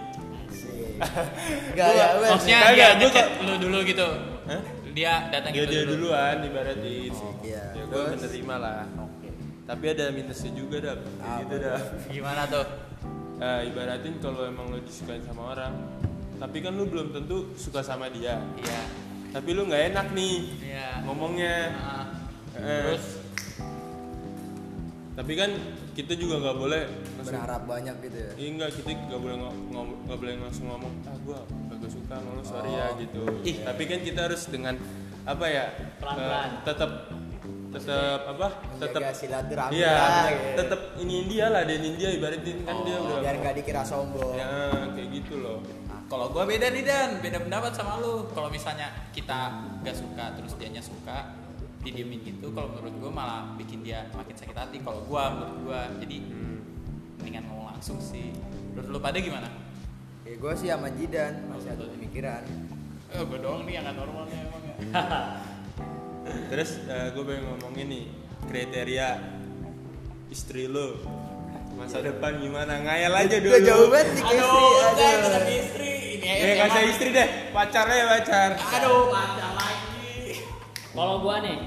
Enggak 1.68 1.88
ya. 1.90 2.06
Maksudnya 2.20 2.60
Kagak, 2.64 2.92
dia 2.92 3.06
ngechat 3.06 3.28
kok- 3.30 3.32
lu 3.40 3.54
dulu 3.60 3.78
gitu. 3.84 4.08
Hah? 4.46 4.62
Dia 4.90 5.14
datang 5.30 5.52
dia 5.52 5.62
gitu 5.62 5.72
dia 5.72 5.82
dulu. 5.84 5.94
duluan 6.10 6.36
ibaratin 6.42 7.12
Iya. 7.40 7.64
ya 7.72 7.84
gua 7.86 8.02
Terus? 8.04 8.12
menerima 8.18 8.56
lah 8.58 8.82
tapi 9.64 9.84
ada 9.86 10.06
minusnya 10.10 10.52
juga 10.54 10.76
dah 10.80 10.96
kayak 10.96 11.36
gitu 11.40 11.56
dah 11.60 11.80
Gimana 12.08 12.42
tuh? 12.48 12.66
Eh, 13.38 13.60
ibaratin 13.68 14.14
kalau 14.18 14.42
emang 14.44 14.66
lo 14.68 14.80
disukain 14.80 15.22
sama 15.22 15.54
orang 15.54 15.74
tapi 16.38 16.58
kan 16.60 16.72
lu 16.72 16.86
belum 16.86 17.10
tentu 17.12 17.38
suka 17.54 17.82
sama 17.82 18.08
dia 18.08 18.38
Iya. 18.56 18.82
tapi 19.32 19.50
lu 19.52 19.66
nggak 19.66 19.84
enak 19.92 20.08
nih 20.14 20.38
Iya. 20.64 20.90
ngomongnya 21.04 21.56
Eh, 22.54 22.66
terus 22.84 23.06
tapi 25.14 25.34
kan 25.34 25.50
kita 25.94 26.14
juga 26.14 26.38
nggak 26.40 26.58
boleh 26.58 26.82
langsung 27.18 27.34
berharap 27.34 27.62
banyak 27.66 27.96
gitu 28.00 28.18
ya 28.20 28.32
Iya 28.36 28.48
enggak, 28.52 28.70
kita 28.72 28.90
nggak 29.04 29.18
boleh 29.20 29.36
nggak 30.06 30.18
boleh 30.18 30.34
langsung 30.38 30.66
ngomong 30.68 30.94
ah 31.04 31.18
gua 31.22 31.40
kagak 31.68 31.90
suka 31.90 32.14
sama 32.16 32.30
lu 32.32 32.44
sorry 32.44 32.70
ya 32.72 32.86
Oh. 32.86 32.92
gitu. 32.96 33.22
Ih. 33.44 33.56
Tapi 33.60 33.84
kan 33.84 34.00
kita 34.00 34.20
harus 34.24 34.42
dengan 34.46 34.78
apa 35.24 35.46
ya? 35.46 35.66
Pelan-pelan. 35.98 36.48
eh, 36.48 36.62
tetap 36.64 36.92
tetap 37.68 38.20
apa? 38.28 38.48
Tetap 38.80 39.02
silaturahmi 39.12 39.74
Iya, 39.76 39.92
lah, 39.92 40.26
gitu. 40.30 40.50
tetap 40.56 40.82
ini 40.98 41.18
dia 41.28 41.46
lah, 41.50 41.62
dan 41.62 41.78
dia 41.84 42.10
ibaratin 42.12 42.58
kan 42.64 42.76
dia 42.82 42.98
udah 42.98 43.18
biar 43.20 43.36
nggak 43.38 43.56
dikira 43.56 43.84
sombong 43.84 44.34
ya 44.34 44.48
kayak 44.94 45.10
gitu 45.12 45.34
loh. 45.42 45.60
Kalau 46.08 46.28
gua 46.28 46.44
beda 46.44 46.68
nih 46.68 46.84
Dan, 46.84 47.20
beda 47.20 47.40
pendapat 47.40 47.72
sama 47.72 48.00
lu. 48.00 48.28
Kalau 48.32 48.48
misalnya 48.48 48.92
kita 49.12 49.52
gak 49.82 49.94
suka 49.94 50.34
terus 50.34 50.56
dianya 50.56 50.80
suka, 50.80 51.36
didiemin 51.80 52.20
gitu, 52.22 52.52
kalau 52.52 52.72
menurut 52.72 52.94
gua 52.98 53.12
malah 53.14 53.42
bikin 53.54 53.80
dia 53.82 54.08
makin 54.12 54.34
sakit 54.34 54.56
hati. 54.56 54.78
Kalau 54.80 55.04
gua 55.04 55.30
menurut 55.30 55.58
gua, 55.64 55.82
jadi 56.00 56.18
Hmm. 56.24 56.60
mendingan 57.18 57.44
ngomong 57.46 57.68
langsung 57.72 57.98
sih. 57.98 58.32
Menurut 58.72 58.90
lu 58.90 59.00
pada 59.00 59.18
gimana? 59.18 59.50
ya 60.22 60.36
gue 60.36 60.54
sih 60.54 60.68
sama 60.68 60.92
Jidan 60.92 61.48
masih 61.48 61.72
ada 61.72 61.88
pemikiran 61.88 62.44
Eh, 63.08 63.24
gue 63.24 63.40
doang 63.40 63.64
nih 63.64 63.80
yang 63.80 63.88
nggak 63.88 63.96
normal 63.96 64.28
nih 64.28 64.44
emang 64.44 64.60
ya. 64.60 64.76
Terus 66.52 66.70
gue 66.84 67.24
pengen 67.24 67.44
ngomongin 67.48 67.88
nih 67.88 68.06
kriteria 68.44 69.10
istri 70.28 70.68
lo 70.68 71.00
masa 71.74 72.04
depan 72.04 72.44
gimana 72.44 72.84
ngayal 72.84 73.14
aja 73.16 73.40
dulu. 73.40 73.56
Gue 73.56 73.64
jauh 73.64 73.88
banget 73.88 74.08
nih 74.12 74.24
ke 74.26 74.36
istri. 74.36 74.44
Aduh, 74.44 74.68
udah 74.68 74.92
Aduh. 74.92 75.24
kita 75.24 75.40
ke 75.40 75.54
istri. 75.56 75.87
Ya 76.28 76.34
emang- 76.54 76.60
kasih 76.68 76.84
istri 76.90 77.10
deh, 77.10 77.28
pacarnya 77.50 77.96
ya 77.96 78.06
pacar. 78.12 78.50
Aduh, 78.54 79.08
macam 79.08 79.50
lagi. 79.54 80.44
Kalau 80.92 81.16
gua 81.20 81.40
nih, 81.40 81.58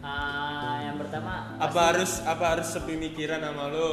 ah, 0.00 0.80
yang 0.82 0.96
pertama 0.96 1.54
Apa 1.54 1.68
pasti- 1.68 1.80
harus 1.86 2.12
apa 2.24 2.44
harus 2.48 2.68
sepemikiran 2.68 3.40
sama 3.40 3.64
lo? 3.68 3.88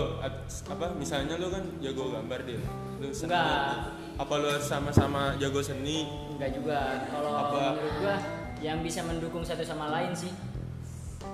Apa 0.65 0.85
misalnya 0.95 1.35
lo 1.35 1.47
kan 1.47 1.63
jago 1.79 2.09
gambar 2.09 2.39
dia. 2.43 2.61
Lo 2.97 3.07
seni. 3.11 3.29
Enggak. 3.29 3.71
Apa 4.17 4.33
lo 4.35 4.47
harus 4.49 4.65
sama-sama 4.65 5.37
jago 5.37 5.61
seni? 5.61 6.07
Enggak 6.33 6.51
juga. 6.55 6.79
Kalau 7.05 7.31
Apa? 7.31 7.61
menurut 7.71 7.95
gua 7.99 8.15
yang 8.57 8.81
bisa 8.81 9.03
mendukung 9.03 9.43
satu 9.43 9.61
sama 9.61 9.91
lain 9.91 10.13
sih. 10.13 10.33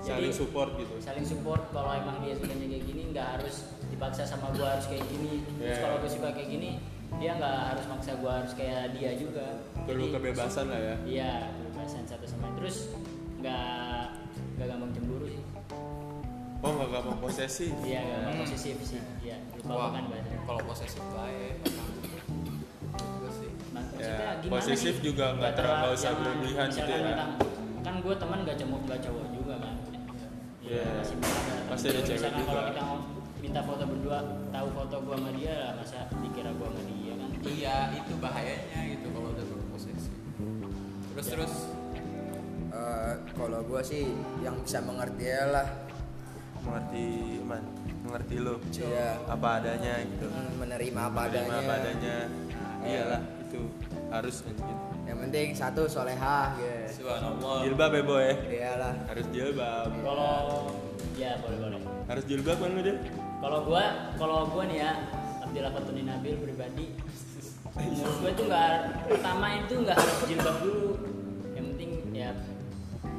Saling 0.03 0.35
support 0.35 0.75
gitu. 0.75 0.99
saling 0.99 1.23
support 1.23 1.71
kalau 1.71 1.95
emang 1.95 2.19
dia 2.19 2.35
sukanya 2.35 2.67
kayak 2.67 2.83
gini 2.83 3.01
nggak 3.09 3.39
harus 3.39 3.55
dipaksa 3.87 4.27
sama 4.27 4.51
gua 4.51 4.75
harus 4.75 4.83
kayak 4.85 5.07
gini. 5.07 5.39
Terus 5.55 5.63
Yeah. 5.63 5.79
kalau 5.79 5.95
gue 5.97 6.11
suka 6.11 6.27
kayak 6.33 6.49
gini, 6.49 6.69
dia 7.15 7.31
nggak 7.33 7.57
harus 7.67 7.85
maksa 7.87 8.11
gua 8.15 8.31
harus 8.37 8.53
kayak 8.53 8.91
dia 8.91 9.11
juga. 9.13 9.47
Perlu 9.83 10.05
Jadi, 10.05 10.13
kebebasan 10.13 10.65
lah 10.67 10.79
ya. 10.79 10.95
Iya, 11.03 11.33
kebebasan 11.53 12.03
satu 12.03 12.25
sama 12.25 12.45
lain. 12.45 12.55
Terus 12.57 12.77
nggak 13.37 14.01
nggak 14.55 14.67
gampang 14.67 14.91
cemburu 14.91 15.25
sih. 15.27 15.43
Oh 16.59 16.71
nggak 16.71 16.89
gampang 16.91 17.17
posesif. 17.19 17.71
Iya, 17.83 17.99
nggak 17.99 18.17
gampang 18.17 18.33
Hmm. 18.33 18.43
posesif 18.43 18.75
sih. 18.81 19.01
Iya, 19.21 19.37
lupa 19.57 19.73
Wah, 19.73 19.89
kan 19.91 20.03
bahasa. 20.07 20.35
kalau 20.41 20.61
posesif 20.65 21.03
baik. 21.09 21.55
Gue 22.93 23.31
sih. 23.33 23.49
Maksudnya 23.69 24.05
Ya, 24.05 24.31
gimana 24.37 24.53
posesif 24.53 24.93
sih? 24.93 25.03
juga 25.03 25.25
nggak 25.33 25.53
terlalu 25.53 25.87
usah 25.91 26.11
berlebihan 26.13 26.67
gitu 26.69 26.91
ya. 26.91 26.99
tentang- 27.05 27.35
kan 27.83 27.95
gue 27.99 28.15
teman 28.15 28.39
gak 28.41 28.55
cowok 28.55 28.79
gak 28.85 28.99
cowok 29.01 29.25
juga 29.33 29.53
kan 29.59 29.75
Iya. 30.61 30.87
masih 30.95 31.15
bisa 31.19 31.35
ada 31.35 31.53
Pasti 31.67 31.85
Tapi 31.85 31.91
ada 31.93 32.01
cewek 32.05 32.31
juga. 32.31 32.47
kalau 32.47 32.63
kita 32.65 32.83
minta 33.43 33.59
foto 33.59 33.83
berdua 33.83 34.23
tahu 34.49 34.67
foto 34.71 34.95
gue 35.03 35.15
sama 35.19 35.31
dia 35.35 35.53
lah 35.59 35.71
masa 35.75 36.07
dikira 36.23 36.51
gue 36.55 36.67
sama 36.71 36.81
dia 36.87 37.13
kan 37.19 37.29
Iya, 37.43 37.75
itu 37.99 38.13
bahayanya 38.23 38.79
gitu 38.87 39.07
kalau 39.11 39.35
udah 39.35 39.45
berposesif. 39.51 40.15
Terus 41.11 41.27
terus 41.27 41.53
Eh, 42.73 43.13
kalau 43.37 43.61
gue 43.61 43.81
sih 43.85 44.09
yang 44.41 44.57
bisa 44.57 44.81
mengerti 44.81 45.29
ya 45.29 45.45
lah 45.45 45.67
Mengerti 46.65 47.37
man, 47.45 47.61
mengerti 48.01 48.39
lo. 48.39 48.57
Iya. 48.71 49.19
Apa 49.29 49.59
adanya 49.61 49.99
gitu. 50.07 50.25
Hmm, 50.31 50.57
menerima 50.57 51.01
apa 51.11 51.21
Menerima 51.27 51.43
adanya. 51.43 51.59
apa 51.59 51.73
adanya. 51.77 52.17
Iyalah 52.81 53.21
itu 53.43 53.61
harus 54.09 54.35
anjing. 54.47 54.79
Yang 55.03 55.17
penting 55.27 55.47
satu 55.53 55.83
solehah 55.85 56.55
gitu. 56.55 57.03
subhanallah. 57.03 57.67
Jilbab 57.67 57.91
ya 57.93 58.03
boy. 58.07 58.27
Iyalah. 58.47 58.93
Harus 59.11 59.25
jilbab. 59.35 59.91
kalau 59.91 60.71
ya 61.19 61.31
boleh 61.43 61.57
boleh 61.61 61.79
Harus 62.07 62.23
jilbab 62.25 62.57
kan 62.57 62.69
lo 62.73 62.81
deh. 62.81 62.97
Kalau 63.43 63.59
gue 63.61 63.83
kalau 64.15 64.37
gue 64.47 64.63
nih 64.65 64.77
ya 64.79 64.91
Abdillah 65.41 65.71
Fatuni 65.71 66.01
Nabil 66.01 66.35
pribadi 66.37 66.85
menurut 67.73 68.17
gue 68.21 68.31
tuh 68.33 68.45
nggak 68.47 68.69
pertama 69.09 69.45
itu 69.57 69.73
nggak 69.77 69.97
harus 69.97 70.17
jilbab 70.23 70.57
dulu 70.61 70.89
yang 71.51 71.65
penting 71.69 71.89
ya 72.13 72.29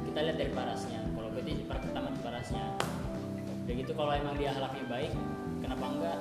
kita 0.03 0.19
lihat 0.21 0.37
dari 0.39 0.51
parasnya 0.51 0.99
kalau 1.11 1.29
berarti 1.29 1.53
per- 1.61 1.83
pertama 1.83 2.07
di 2.09 2.19
parasnya 2.19 2.63
udah 3.65 3.73
gitu 3.75 3.91
kalau 3.93 4.11
emang 4.11 4.35
dia 4.35 4.49
halaknya 4.49 4.85
baik 4.87 5.11
kenapa 5.59 5.85
enggak 5.87 6.17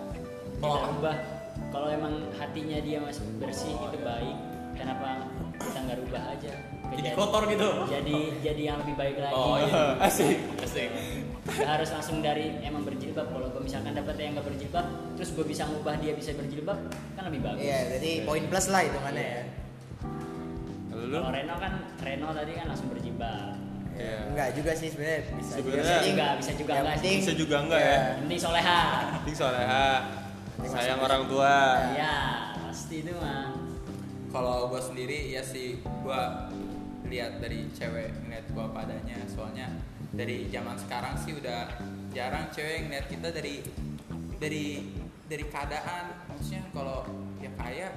Kalau 0.55 0.77
apa? 0.77 0.87
rubah 0.91 1.17
kalau 1.71 1.89
emang 1.89 2.15
hatinya 2.35 2.79
dia 2.81 2.99
masih 2.99 3.25
bersih 3.37 3.73
itu 3.73 3.99
baik 4.01 4.37
kenapa 4.75 5.09
kita 5.55 5.79
nggak 5.81 5.99
rubah 6.03 6.23
aja 6.29 6.53
Jadi 6.85 7.01
jadi- 7.03 7.17
kotor 7.17 7.43
gitu. 7.47 7.69
jadi 7.89 8.17
jadi 8.43 8.63
yang 8.65 8.77
lebih 8.85 8.95
baik 8.95 9.17
lagi 9.19 9.35
Oh 9.35 9.57
iya. 9.57 9.97
Asik. 9.99 10.37
Asik. 10.61 10.91
Gak 11.45 11.69
harus 11.71 11.91
langsung 11.91 12.19
dari 12.19 12.57
emang 12.59 12.83
berjilbab 12.83 13.29
kalau 13.29 13.47
gue 13.47 13.61
misalkan 13.61 13.93
dapat 13.93 14.17
yang 14.17 14.33
nggak 14.33 14.49
berjilbab 14.49 14.87
terus 15.15 15.29
gue 15.31 15.45
bisa 15.45 15.63
ngubah 15.65 16.01
dia 16.01 16.13
bisa 16.13 16.33
berjilbab 16.33 16.79
kan 17.13 17.23
lebih 17.25 17.41
bagus 17.43 17.61
Iya, 17.61 17.81
jadi 17.95 18.11
poin 18.25 18.45
plus 18.49 18.67
lah 18.67 18.81
hitungannya 18.81 19.21
ya. 19.23 19.43
Kalau 20.87 21.05
lu? 21.05 21.15
kalau 21.15 21.31
Reno 21.31 21.55
kan 21.59 21.73
Reno 22.01 22.29
tadi 22.33 22.53
kan 22.55 22.67
langsung 22.67 22.89
berjilbab 22.89 23.61
Iya. 23.95 24.19
Enggak 24.27 24.49
juga 24.57 24.73
sih 24.73 24.89
sebenarnya 24.89 25.21
bisa 25.31 25.55
juga. 25.55 25.71
Sebenarnya- 25.79 26.03
Enggak, 26.11 26.33
bisa 26.35 26.53
juga 26.53 26.73
enggak 26.75 26.97
sih. 26.99 27.15
Bisa 27.15 27.33
juga 27.37 27.57
enggak 27.61 27.81
ya? 27.81 27.95
yang 27.95 28.19
penting 28.21 28.41
soleha 28.41 28.81
Penting 29.15 29.37
soleha. 29.37 29.87
Sayang 30.65 30.99
orang 30.99 31.23
tua. 31.29 31.55
ya 31.93 32.17
pasti 32.59 32.97
itu 33.01 33.13
mah 33.15 33.53
Kalau 34.33 34.67
gue 34.67 34.81
sendiri 34.83 35.31
ya 35.31 35.43
sih 35.45 35.77
gue 35.79 36.21
lihat 37.07 37.39
dari 37.39 37.69
cewek 37.71 38.11
ngeliat 38.19 38.47
gue 38.49 38.67
padanya 38.67 39.17
soalnya 39.29 39.69
dari 40.15 40.47
zaman 40.49 40.77
sekarang 40.77 41.15
sih 41.19 41.35
udah 41.35 41.61
jarang 42.11 42.47
cewek 42.49 42.87
ngeliat 42.87 43.07
kita 43.07 43.29
dari 43.31 43.55
dari 44.37 44.65
dari 45.25 45.45
keadaan 45.45 46.05
maksudnya 46.29 46.63
kalau 46.71 47.03
ya 47.39 47.51
kaya 47.55 47.89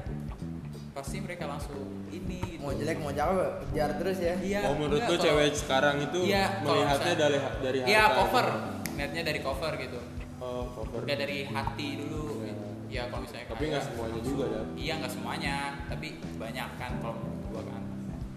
pasti 0.91 1.21
mereka 1.21 1.45
langsung 1.45 1.77
ini 2.09 2.41
gitu. 2.49 2.57
mau 2.57 2.73
jelek 2.73 2.97
mau 2.97 3.13
cakep 3.13 3.37
kejar 3.63 3.89
terus 4.01 4.17
ya. 4.17 4.33
Iya, 4.35 4.59
Oh 4.65 4.73
menurut 4.73 4.97
enggak, 4.97 5.13
kalau- 5.13 5.25
cewek 5.29 5.51
sekarang 5.53 5.95
itu 6.01 6.19
Iya, 6.25 6.45
melihatnya 6.59 6.89
misalnya- 6.89 7.17
dari 7.21 7.37
dari 7.61 7.79
Iya 7.85 8.01
harta 8.01 8.17
cover, 8.17 8.45
ngeliatnya 8.87 9.23
dari 9.23 9.39
cover 9.39 9.73
gitu. 9.77 9.99
Oh 10.39 10.63
cover. 10.73 10.99
Dari 11.05 11.39
hati 11.45 11.87
dulu. 12.01 12.25
gitu. 12.41 12.65
Ya 12.87 13.03
kalau 13.05 13.21
misalnya 13.21 13.45
Tapi 13.45 13.63
nggak 13.67 13.83
semuanya 13.83 14.19
juga 14.23 14.45
ya. 14.47 14.61
Iya 14.73 14.93
nggak 14.97 15.13
semuanya, 15.13 15.55
tapi 15.85 16.07
banyak 16.33 16.67
kan 16.75 16.91
kalau 16.97 17.15
menurut 17.15 17.45
gua 17.45 17.63
kan. 17.67 17.81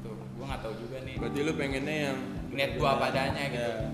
Tuh, 0.03 0.15
gua 0.37 0.45
nggak 0.45 0.61
tahu 0.61 0.75
juga 0.77 0.97
nih. 1.01 1.15
Berarti 1.17 1.39
lu 1.41 1.53
pengennya 1.55 1.97
yang 2.05 2.19
Ngeliat 2.51 2.71
gua 2.77 2.89
apa 2.99 3.05
adanya 3.09 3.45
gitu. 3.49 3.63
Iya. 3.63 3.89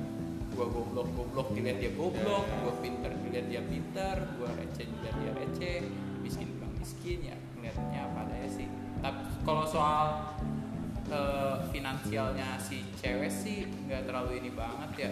Gua 0.56 0.66
goblok 0.72 1.08
goblok 1.12 1.48
dilihat 1.52 1.78
dia 1.78 1.92
goblok, 1.92 2.44
Iya. 2.44 2.56
gua 2.64 2.74
pinter 2.80 3.10
dilihat 3.12 3.46
dia 3.46 3.62
pinter, 3.62 4.14
gua 4.40 4.50
receh 4.56 4.86
dilihat 4.88 5.16
dia 5.20 5.32
receh, 5.36 5.76
miskin 6.24 6.48
bilang 6.56 6.72
miskin 6.76 7.18
ya 7.22 7.36
ngeliatnya 7.54 8.00
apa 8.02 8.18
adanya 8.24 8.48
sih. 8.48 8.66
Tapi 8.98 9.20
kalau 9.44 9.64
soal 9.64 10.06
eh, 11.06 11.56
finansialnya 11.70 12.58
si 12.58 12.82
cewek 12.96 13.30
sih 13.30 13.62
nggak 13.86 14.08
terlalu 14.08 14.40
ini 14.40 14.50
banget 14.50 14.90
ya. 14.98 15.10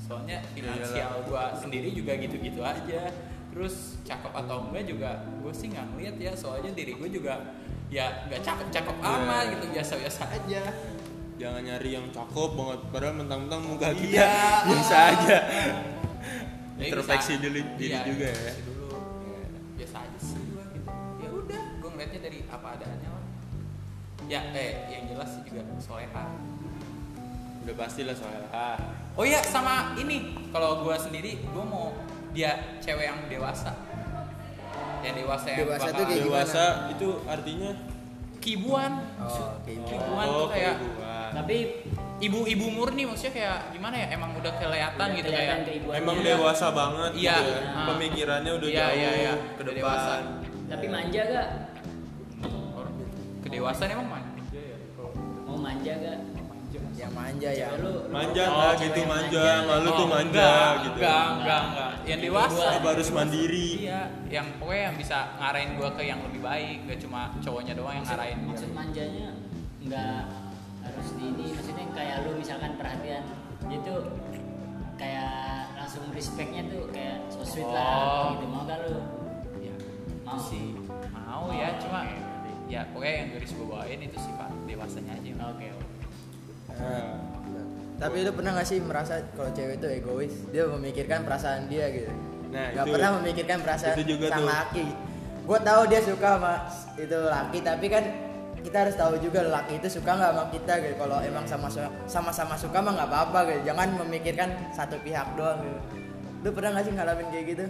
Soalnya 0.00 0.42
finansial 0.50 1.22
gua 1.24 1.52
sendiri 1.54 1.92
juga 1.92 2.16
gitu-gitu 2.16 2.60
aja. 2.60 3.12
Terus 3.54 4.02
cakep 4.02 4.34
atau 4.34 4.66
enggak 4.66 4.90
juga 4.90 5.10
gue 5.38 5.52
sih 5.54 5.70
nggak 5.70 5.86
ngeliat 5.94 6.16
ya. 6.18 6.32
Soalnya 6.34 6.74
diri 6.74 6.98
gue 6.98 7.06
juga 7.06 7.38
ya 7.86 8.26
nggak 8.26 8.42
cakep-cakep 8.42 8.96
Iya. 8.98 9.06
amat 9.14 9.44
gitu 9.54 9.64
biasa-biasa 9.70 10.22
aja. 10.34 10.62
Jangan 11.34 11.60
nyari 11.60 11.90
yang 11.92 12.06
cakep 12.08 12.50
banget 12.52 12.80
padahal 12.88 13.14
mentang-mentang 13.16 13.62
muka 13.62 13.88
kita 13.90 14.22
Iya. 14.22 14.32
biasa 14.64 14.96
aja. 15.10 15.38
Ya, 16.74 16.90
Introspeksi 16.90 17.38
bisa- 17.38 17.42
diri, 17.46 17.60
diri 17.78 17.94
iya, 17.94 18.02
juga 18.02 18.26
ya. 18.26 18.52
dulu. 18.66 18.90
Biasa 19.78 19.96
aja 19.96 20.18
sih 20.18 20.42
gua 20.50 20.64
gitu. 20.74 20.90
Ya 21.22 21.28
udah, 21.30 21.62
gue 21.78 21.86
ngeliatnya 21.88 22.20
dari 22.20 22.38
apa 22.44 22.66
adanya 22.74 23.08
lah. 23.08 23.24
Ya, 24.26 24.40
eh 24.50 24.90
yang 24.90 25.06
jelas 25.06 25.38
sih 25.38 25.42
juga 25.46 25.62
soleha. 25.78 26.24
Udah 27.62 27.74
pasti 27.78 28.02
lah 28.02 28.12
soalnya. 28.12 28.50
Ah, 28.50 28.76
Oh 29.14 29.22
iya, 29.22 29.38
sama 29.40 29.94
ini. 29.94 30.34
Kalau 30.50 30.82
gue 30.82 30.96
sendiri, 30.98 31.38
gue 31.38 31.62
mau 31.64 31.94
dia 32.34 32.58
cewek 32.82 33.06
yang 33.06 33.22
dewasa. 33.30 33.70
Yang 35.00 35.14
dewasa 35.22 35.46
yang 35.46 35.58
Dewasa 35.62 35.86
bakal 35.86 36.04
kayak 36.04 36.22
dewasa 36.26 36.64
itu 36.90 37.08
artinya 37.24 37.70
kibuan. 38.42 38.92
Oh, 39.16 39.62
kibuan. 39.62 39.86
Kibuan 39.86 40.26
oh, 40.26 40.34
tuh 40.34 40.48
kayak 40.50 40.74
keibuan. 40.74 41.13
Tapi 41.32 41.56
ibu-ibu 42.18 42.66
murni 42.68 43.02
maksudnya 43.04 43.32
kayak 43.32 43.58
gimana 43.70 43.94
ya? 43.96 44.06
Emang 44.10 44.30
udah 44.34 44.52
kelihatan 44.58 45.06
udah 45.06 45.16
gitu 45.16 45.28
kelihatan 45.30 45.56
kayak. 45.56 45.68
keibuannya. 45.70 46.00
Emang 46.02 46.16
dewasa 46.20 46.66
banget 46.68 47.10
Iya. 47.14 47.34
gitu 47.34 47.48
ya. 47.48 47.60
Ah. 47.64 47.86
Pemikirannya 47.88 48.52
udah 48.52 48.68
Iya, 48.68 48.78
jauh 48.82 48.96
iya, 48.98 49.10
iya. 49.14 49.34
ke 49.56 49.62
depan. 49.62 49.76
dewasa. 49.78 50.14
tapi 50.64 50.86
manja 50.88 51.20
gak 51.22 51.48
kedewasaan 53.44 53.90
emang 53.92 54.08
manja 54.10 54.32
ya. 54.56 54.76
mau 55.44 55.56
manja 55.56 55.92
gak 55.94 56.18
Yang 56.94 57.10
manja 57.10 57.50
ya. 57.50 57.68
Lu 57.74 58.06
Manja 58.06 58.42
oh, 58.46 58.54
lah 58.54 58.72
cewek 58.78 58.86
gitu 58.86 58.98
yang 59.02 59.10
manja, 59.10 59.44
nggak 59.66 59.78
lu 59.82 59.90
tuh 59.90 59.98
Oh, 59.98 60.08
manja 60.08 60.22
enggak, 60.30 60.70
gitu. 60.78 60.94
Enggak, 60.94 61.26
enggak, 61.34 61.62
enggak. 61.66 61.90
Yang 62.06 62.20
dewasa. 62.22 62.64
Apa 62.70 62.88
harus 62.94 63.08
mandiri? 63.10 63.68
Iya, 63.82 64.00
yang 64.30 64.46
pokoknya 64.56 64.82
yang 64.88 64.96
bisa 64.96 65.18
ngarahin 65.36 65.70
gua 65.74 65.90
ke 65.90 66.02
yang 66.06 66.20
lebih 66.22 66.40
baik, 66.40 66.76
gak 66.86 66.98
cuma 67.02 67.20
cowoknya 67.42 67.74
doang 67.74 67.94
yang 67.98 68.06
ngarahin 68.06 68.38
maksud 68.46 68.70
manjanya 68.72 69.28
nggak 69.84 70.00
harus 70.00 70.38
di 70.40 70.43
ini 71.26 71.46
maksudnya 71.50 71.86
kayak 71.90 72.16
lu 72.22 72.30
misalkan 72.34 72.72
perhatian 72.74 73.22
dia 73.62 73.78
tuh 73.80 74.00
kayak 74.94 75.32
langsung 75.74 76.04
respectnya 76.10 76.62
tuh 76.66 76.84
kayak 76.88 77.16
so 77.28 77.40
sweet 77.42 77.64
Oh. 77.64 77.72
lah 77.72 78.32
gitu 78.32 78.46
mau 78.46 78.62
gak 78.62 78.78
lu 78.82 78.96
Ya, 79.58 79.74
mau 80.22 80.38
sih 80.38 80.76
mau 81.10 81.48
ya, 81.50 81.76
cuma 81.78 82.04
ya 82.66 82.80
pokoknya 82.90 83.14
yang 83.14 83.28
garis 83.32 83.52
gua 83.54 83.66
bawain 83.74 84.00
itu 84.00 84.16
sifat 84.16 84.50
dewasanya 84.64 85.12
aja. 85.14 85.30
oke 85.44 85.66
oke. 85.70 85.86
Nah, 86.70 87.06
Tapi 87.96 88.16
lu 88.20 88.32
pernah 88.32 88.50
gak 88.54 88.66
sih 88.66 88.78
merasa 88.78 89.14
kalau 89.32 89.50
cewek 89.50 89.78
itu 89.78 89.86
egois? 89.94 90.34
Dia 90.50 90.66
memikirkan 90.66 91.22
perasaan 91.22 91.68
dia 91.68 91.86
gitu. 91.88 92.10
Nah, 92.50 92.72
Gak 92.72 92.82
itu- 92.82 92.92
pernah 92.92 93.10
memikirkan 93.18 93.58
perasaan 93.60 93.94
itu 93.94 94.04
juga 94.10 94.26
sang 94.28 94.40
tuh. 94.40 94.48
laki. 94.48 94.86
Gue 95.44 95.58
tahu 95.60 95.80
dia 95.86 96.00
suka 96.00 96.28
sama 96.34 96.54
itu 96.96 97.18
laki, 97.20 97.58
tapi 97.60 97.86
kan 97.86 98.04
kita 98.64 98.76
harus 98.88 98.96
tahu 98.96 99.20
juga 99.20 99.44
laki 99.44 99.76
itu 99.76 99.88
suka 99.92 100.16
nggak 100.16 100.32
sama 100.32 100.44
kita 100.48 100.72
gitu. 100.80 100.94
Kalau 100.96 101.18
emang 101.20 101.44
sama 101.44 101.68
sama-sama 102.08 102.54
suka 102.56 102.78
mah 102.80 102.92
nggak 102.96 103.08
apa-apa 103.08 103.38
gitu. 103.46 103.60
Jangan 103.68 103.88
memikirkan 104.00 104.48
satu 104.72 104.96
pihak 105.04 105.36
doang 105.36 105.60
gitu. 105.60 105.80
Lu 106.40 106.48
pernah 106.50 106.70
nggak 106.72 106.84
sih 106.84 106.92
ngalamin 106.92 107.26
kayak 107.28 107.46
gitu? 107.46 107.64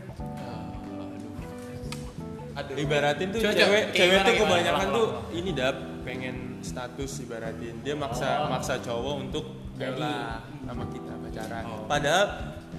Aduh. 2.55 2.75
Ibaratin 2.79 3.27
tuh 3.35 3.41
Coba, 3.43 3.51
cewek 3.53 3.83
cewek 3.91 4.15
gimana, 4.15 4.23
tuh 4.23 4.35
gimana? 4.39 4.47
kebanyakan 4.47 4.87
tuh 4.95 5.07
ini 5.35 5.51
dap 5.51 5.77
pengen 6.07 6.37
status 6.63 7.13
ibaratin. 7.21 7.75
Dia 7.83 7.95
maksa 7.99 8.47
Oh. 8.47 8.49
maksa 8.49 8.75
cowok 8.79 9.15
untuk 9.27 9.45
Jadi. 9.75 9.99
bela 9.99 10.39
sama 10.63 10.85
kita 10.87 11.13
pacaran. 11.19 11.65
Oh. 11.67 11.83
padahal 11.91 12.27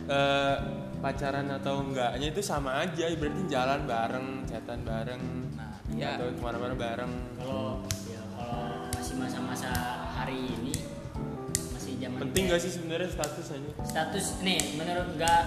eh, 0.07 0.55
pacaran 1.03 1.48
atau 1.51 1.84
enggaknya 1.84 2.27
itu 2.31 2.39
sama 2.39 2.79
aja. 2.79 3.05
Ibaratin 3.12 3.48
jalan 3.51 3.84
bareng 3.84 4.27
chatan 4.48 4.79
bareng. 4.88 5.24
Nah, 5.60 5.75
iya. 5.91 6.15
atau 6.15 6.31
ke 6.31 6.39
mana-mana 6.39 6.72
bareng. 6.74 7.12
Kalau 7.36 7.84
masa-masa 9.15 9.69
hari 10.13 10.38
ini 10.51 10.74
masih 11.72 11.93
zaman 11.98 12.19
penting 12.22 12.43
gak 12.48 12.60
sih 12.60 12.72
sebenarnya 12.72 13.10
status 13.10 13.45
aja? 13.50 13.72
Status 13.84 14.25
nih 14.41 14.60
menurut 14.75 15.07
enggak 15.12 15.43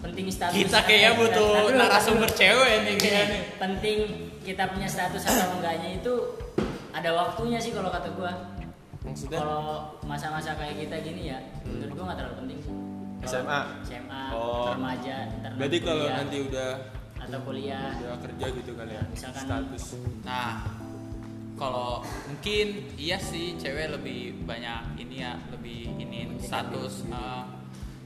penting 0.00 0.26
status 0.28 0.56
kita 0.56 0.78
kayaknya 0.82 1.10
Tapi 1.10 1.20
butuh 1.22 1.48
dulu, 1.60 1.76
narasumber 1.76 2.30
cewek 2.30 2.72
nih 2.82 2.94
kayaknya. 2.96 3.24
nih 3.26 3.42
penting 3.56 3.98
kita 4.40 4.62
punya 4.66 4.88
status 4.88 5.22
atau 5.22 5.48
enggaknya 5.54 5.90
itu 5.94 6.14
ada 6.90 7.10
waktunya 7.12 7.56
sih 7.56 7.70
kalau 7.70 7.88
kata 7.88 8.08
gua. 8.10 8.32
Maksudnya? 9.00 9.38
Kalau 9.38 9.64
masa-masa 10.02 10.52
kayak 10.54 10.76
kita 10.78 10.96
gini 11.00 11.28
ya 11.28 11.38
menurut 11.62 11.92
gua 11.94 12.04
nggak 12.06 12.18
terlalu 12.18 12.36
penting 12.38 12.58
sih. 12.60 12.72
SMA? 13.22 13.60
SMA 13.82 14.22
Oh. 14.32 14.72
remaja 14.72 15.28
berarti 15.54 15.78
kalau 15.78 16.06
nanti 16.06 16.36
udah 16.42 16.70
atau 17.20 17.38
kuliah. 17.44 17.92
udah 18.00 18.16
kerja 18.18 18.46
gitu 18.50 18.70
kali 18.72 18.92
ya 18.92 19.04
Misalkan- 19.06 19.44
status. 19.44 19.84
Nah, 20.24 20.64
kalau 21.60 22.00
mungkin 22.24 22.88
iya 22.96 23.20
sih 23.20 23.60
cewek 23.60 24.00
lebih 24.00 24.48
banyak 24.48 24.96
ini 24.96 25.20
ya, 25.20 25.36
lebih 25.52 25.92
ini 26.00 26.40
status. 26.40 27.04
eh, 27.12 27.44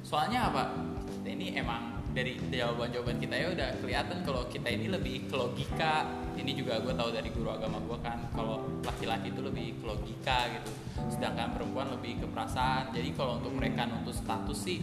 soalnya 0.02 0.50
apa? 0.50 0.75
Ini 1.23 1.62
emang 1.62 1.94
dari 2.11 2.34
jawaban-jawaban 2.50 3.18
kita 3.23 3.34
ya 3.34 3.46
udah 3.54 3.68
kelihatan 3.78 4.18
kalau 4.26 4.42
kita 4.50 4.68
ini 4.70 4.90
lebih 4.90 5.30
ke 5.30 5.34
logika. 5.38 6.11
Ini 6.34 6.50
juga 6.58 6.82
gue 6.82 6.90
tahu 6.99 7.14
dari 7.14 7.30
guru 7.30 7.46
agama 7.54 7.78
gue 7.78 7.99
kan, 8.02 8.18
kalau 8.34 8.66
laki-laki 8.82 9.30
itu 9.30 9.38
lebih 9.38 9.78
ke 9.78 9.84
logika 9.87 10.50
gitu, 10.50 10.70
sedangkan 11.14 11.54
perempuan 11.54 11.94
lebih 11.94 12.18
ke 12.18 12.26
perasaan. 12.26 12.90
Jadi 12.90 13.14
kalau 13.14 13.38
untuk 13.38 13.54
mereka 13.54 13.87
nuntut 13.87 14.18
status 14.18 14.58
sih 14.58 14.82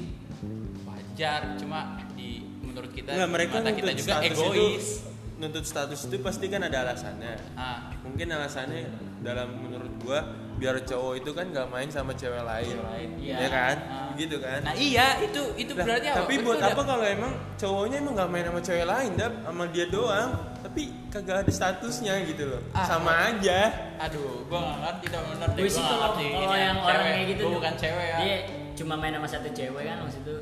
wajar, 0.87 1.59
cuma 1.59 1.99
di 2.15 2.39
menurut 2.63 2.95
kita 2.95 3.19
Nggak, 3.19 3.31
mereka 3.35 3.55
mata 3.59 3.71
kita 3.75 3.91
juga 3.99 4.13
status 4.23 4.31
egois. 4.31 4.87
itu 5.03 5.10
nuntut 5.41 5.65
status 5.65 6.05
itu 6.05 6.17
pasti 6.19 6.45
kan 6.45 6.61
ada 6.61 6.77
alasannya 6.83 7.33
Ah, 7.53 7.89
mungkin 7.99 8.29
alasannya 8.29 8.85
dalam 9.19 9.49
menurut 9.55 9.89
gua 9.99 10.21
biar 10.53 10.77
cowok 10.79 11.13
itu 11.17 11.31
kan 11.31 11.49
gak 11.49 11.65
main 11.67 11.89
sama 11.89 12.13
cewek 12.13 12.37
lain, 12.39 12.77
Iya. 13.17 13.33
ya 13.35 13.49
kan 13.49 13.75
Ah. 13.83 14.13
gitu 14.13 14.37
kan 14.37 14.61
Nah 14.61 14.71
iya 14.71 15.17
itu 15.19 15.41
itu 15.57 15.73
Lah, 15.73 15.81
berarti 15.83 16.07
apa? 16.07 16.17
tapi 16.19 16.25
Berarti 16.31 16.45
buat 16.45 16.57
udah- 16.59 16.69
apa 16.69 16.81
kalau 16.85 17.05
emang 17.07 17.31
cowoknya 17.55 17.97
emang 17.97 18.13
gak 18.15 18.29
main 18.29 18.45
sama 18.45 18.61
cewek 18.61 18.85
lain 18.85 19.11
dap 19.15 19.33
sama 19.41 19.63
dia 19.67 19.85
doang 19.87 20.29
tapi 20.61 20.81
kagak 21.09 21.37
ada 21.39 21.51
statusnya 21.51 22.13
gitu 22.23 22.43
loh 22.47 22.61
Ah, 22.71 22.85
sama 22.85 23.09
aja 23.27 23.59
Aduh, 23.99 24.45
gua 24.45 24.59
gak 24.61 24.77
ngerti 24.79 25.05
deh. 25.07 25.19
gue 25.19 25.57
Gua 25.57 25.65
sih 25.67 25.81
kalau 25.81 25.97
ngerti 25.99 26.25
kalau 26.27 26.45
ini 26.45 26.57
yang 26.59 26.77
ya, 26.77 26.83
orang 26.83 26.93
cewek. 26.95 27.09
kayak 27.11 27.25
gitu 27.27 27.41
Gua 27.41 27.53
bukan 27.57 27.73
cewek 27.75 28.05
ya. 28.05 28.17
dia 28.19 28.35
cuma 28.71 28.93
main 28.95 29.13
sama 29.15 29.27
satu 29.27 29.49
cewek 29.51 29.83
kan 29.83 29.97
maksud 29.99 30.21
itu 30.21 30.35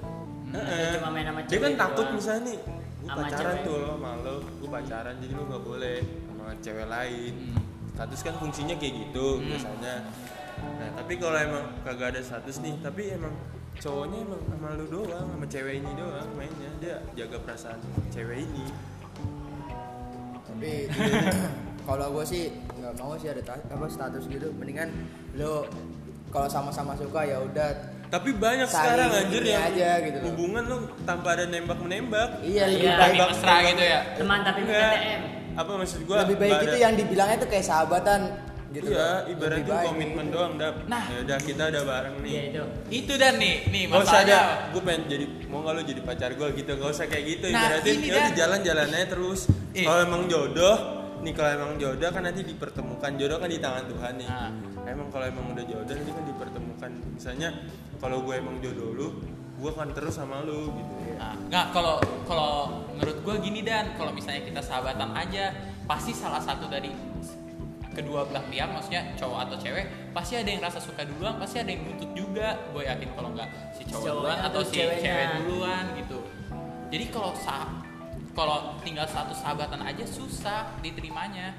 Heeh. 0.50 0.90
cuma 0.94 1.08
main 1.10 1.26
sama 1.26 1.40
dia 1.42 1.50
cewek 1.50 1.64
kan 1.66 1.74
takut 1.80 2.04
doang. 2.04 2.16
misalnya 2.18 2.44
nih 2.46 2.60
gue 3.00 3.08
pacaran 3.10 3.56
cewek. 3.56 3.66
tuh 3.66 3.76
lo 3.78 3.90
sama 3.94 4.12
lo 4.20 4.36
gue 4.42 4.70
pacaran 4.70 5.16
jadi 5.18 5.34
lo 5.34 5.44
nggak 5.46 5.64
boleh 5.64 5.98
sama 6.28 6.46
cewek 6.60 6.88
lain 6.88 7.34
Hmm. 7.40 7.58
status 7.96 8.20
kan 8.22 8.36
fungsinya 8.38 8.76
kayak 8.76 8.94
gitu 8.98 9.28
Hmm. 9.36 9.46
biasanya 9.46 9.96
nah 10.60 10.90
tapi 10.94 11.14
kalau 11.16 11.38
emang 11.38 11.66
kagak 11.82 12.08
ada 12.12 12.22
status 12.22 12.60
nih 12.60 12.76
tapi 12.80 13.12
emang 13.12 13.32
cowoknya 13.76 14.18
emang 14.22 14.42
sama 14.46 14.68
lu 14.76 14.86
doang 14.88 15.26
sama 15.26 15.46
cewek 15.46 15.80
ini 15.80 15.92
doang 15.94 16.28
mainnya 16.36 16.72
dia 16.78 16.96
jaga 17.16 17.38
perasaan 17.40 17.80
cewek 18.10 18.44
ini 18.44 18.66
tapi 20.44 20.72
kalau 21.88 22.12
gue 22.12 22.26
sih 22.26 22.44
nggak 22.76 22.94
mau 22.96 23.16
sih 23.16 23.30
ada 23.30 23.42
apa 23.48 23.86
status 23.88 24.28
gitu 24.28 24.52
mendingan 24.54 24.92
lo 25.34 25.64
kalau 26.30 26.46
sama-sama 26.46 26.94
suka 26.94 27.24
ya 27.24 27.40
udah 27.40 27.72
tapi 28.10 28.30
banyak 28.34 28.66
Saling 28.66 28.74
sekarang 28.90 29.10
anjir 29.16 29.44
yang 29.44 29.64
aja 29.64 29.90
gitu 30.02 30.18
loh. 30.18 30.26
hubungan 30.28 30.64
lo 30.66 30.76
tanpa 31.04 31.28
ada 31.32 31.46
nembak 31.46 31.78
menembak 31.78 32.30
iya 32.42 32.66
lebih 32.66 32.84
Iya. 32.84 32.98
baik 32.98 33.18
mesra 33.24 33.56
gitu 33.64 33.84
ya. 33.84 34.00
teman 34.14 34.40
tapi 34.42 34.60
bukan. 34.64 34.92
TM 34.92 35.22
apa 35.52 35.72
maksud 35.76 36.00
gua 36.04 36.16
lebih 36.20 36.38
baik 36.38 36.50
nggak 36.50 36.64
itu 36.64 36.72
ada- 36.72 36.82
yang 36.82 36.94
dibilangnya 36.96 37.38
tuh 37.38 37.50
kayak 37.50 37.66
sahabatan 37.66 38.22
gitu 38.70 38.86
iya 38.88 39.02
loh. 39.20 39.32
ibaratnya 39.32 39.76
komitmen 39.84 40.26
gitu. 40.26 40.36
doang 40.36 40.54
dap 40.56 40.76
Nah. 40.86 41.04
ya 41.06 41.18
udah 41.22 41.38
kita 41.40 41.64
udah 41.68 41.84
bareng 41.84 42.16
nih 42.20 42.32
iya 42.32 42.42
itu 42.48 42.64
Itu 42.92 43.14
dan 43.16 43.34
nih, 43.36 43.56
nih 43.68 43.84
Gak 43.84 43.98
usah 44.00 44.20
ada, 44.20 44.30
masalahnya. 44.30 44.42
gue 44.70 44.82
pengen 44.84 45.02
jadi, 45.08 45.26
mau 45.46 45.60
gak 45.60 45.74
lu 45.74 45.82
jadi 45.84 46.02
pacar 46.04 46.32
gue 46.34 46.48
gitu, 46.56 46.72
gak 46.76 46.90
usah 46.92 47.06
kayak 47.06 47.26
gitu 47.28 47.46
Nah, 47.48 47.62
Ibaratin 47.62 47.94
ini 47.96 48.08
ya 48.08 48.14
udah 48.16 48.34
jalan-jalan 48.36 48.88
aja 48.90 49.08
terus 49.08 49.40
Eh. 49.72 49.84
Kalau 49.84 50.02
emang 50.02 50.26
jodoh, 50.26 50.76
nih 51.20 51.30
kalau 51.32 51.52
emang 51.52 51.72
jodoh 51.76 52.10
kan 52.10 52.22
nanti 52.24 52.42
dipertemukan 52.44 53.12
Jodoh 53.16 53.38
kan 53.38 53.46
di 53.48 53.60
tangan 53.60 53.84
Tuhan 53.86 54.14
nih 54.16 54.28
Ah. 54.28 54.50
Emang 54.88 55.08
kalau 55.12 55.26
emang 55.28 55.46
udah 55.52 55.64
jodoh 55.66 55.96
nanti 55.96 56.12
kan 56.12 56.24
dipertemukan. 56.28 56.92
Misalnya 57.16 57.50
kalau 58.00 58.24
gue 58.24 58.36
emang 58.38 58.60
jodoh 58.64 58.90
lu, 58.96 59.08
gue 59.60 59.70
akan 59.70 59.92
terus 59.92 60.16
sama 60.16 60.44
lu 60.44 60.72
gitu 60.72 60.94
Nah, 61.20 61.36
nggak 61.52 61.66
kalau 61.76 62.00
kalau 62.24 62.54
menurut 62.96 63.18
gue 63.20 63.36
gini 63.44 63.60
dan. 63.68 63.92
Kalau 64.00 64.16
misalnya 64.16 64.48
kita 64.48 64.64
sahabatan 64.64 65.12
aja 65.12 65.52
pasti 65.84 66.16
salah 66.16 66.40
satu 66.40 66.72
dari 66.72 66.96
kedua 67.90 68.24
belah 68.24 68.46
pihak 68.48 68.70
maksudnya 68.72 69.12
cowok 69.20 69.50
atau 69.50 69.58
cewek 69.60 70.14
pasti 70.16 70.40
ada 70.40 70.48
yang 70.48 70.62
rasa 70.64 70.80
suka 70.80 71.04
duluan 71.04 71.36
pasti 71.36 71.60
ada 71.60 71.68
yang 71.76 71.84
nuntut 71.84 72.12
juga. 72.16 72.56
Gue 72.72 72.88
yakin 72.88 73.10
kalau 73.12 73.36
nggak 73.36 73.50
si 73.76 73.84
cowok 73.84 74.00
Cowoknya 74.00 74.16
duluan 74.16 74.38
atau 74.40 74.48
atau 74.48 74.62
si 74.64 74.76
ceweknya. 74.80 75.04
cewek 75.04 75.28
duluan 75.44 75.86
gitu. 76.00 76.20
Jadi 76.90 77.06
kalau 77.12 77.32
sah 77.36 77.68
kalau 78.32 78.80
tinggal 78.88 79.04
satu 79.04 79.36
sahabatan 79.36 79.84
aja 79.84 80.08
susah 80.08 80.72
diterimanya 80.80 81.52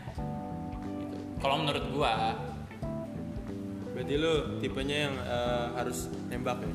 gitu. 0.97 1.19
kalau 1.43 1.61
menurut 1.61 1.85
gue 1.93 2.13
Berarti 4.01 4.17
lu 4.17 4.33
tipenya 4.65 4.97
yang 5.05 5.15
eh, 5.21 5.67
harus 5.77 6.09
nembak 6.33 6.57
ya? 6.65 6.73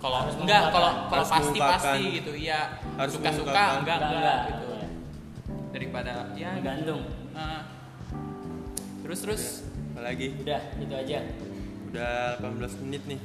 kalau 0.00 0.26
enggak 0.26 0.72
kalau 0.74 0.90
kalau 1.06 1.22
Harus 1.22 1.30
pasti 1.30 1.58
pasti 1.60 2.00
gitu 2.18 2.32
iya. 2.34 2.82
Harus 2.98 3.14
suka 3.14 3.30
suka 3.30 3.46
enggak 3.52 3.70
Enggak, 3.78 3.98
enggak, 4.00 4.10
enggak. 4.10 4.38
gitu. 4.42 4.66
Daripada 5.70 6.12
ya. 6.34 6.50
Tergantung. 6.58 7.00
Ah. 7.30 7.62
terus 9.06 9.18
terus. 9.22 9.42
Apalagi, 9.94 10.34
udah 10.42 10.60
itu 10.82 10.94
aja. 10.98 11.18
Udah 11.92 12.42
18 12.42 12.82
menit 12.82 13.02
nih. 13.06 13.20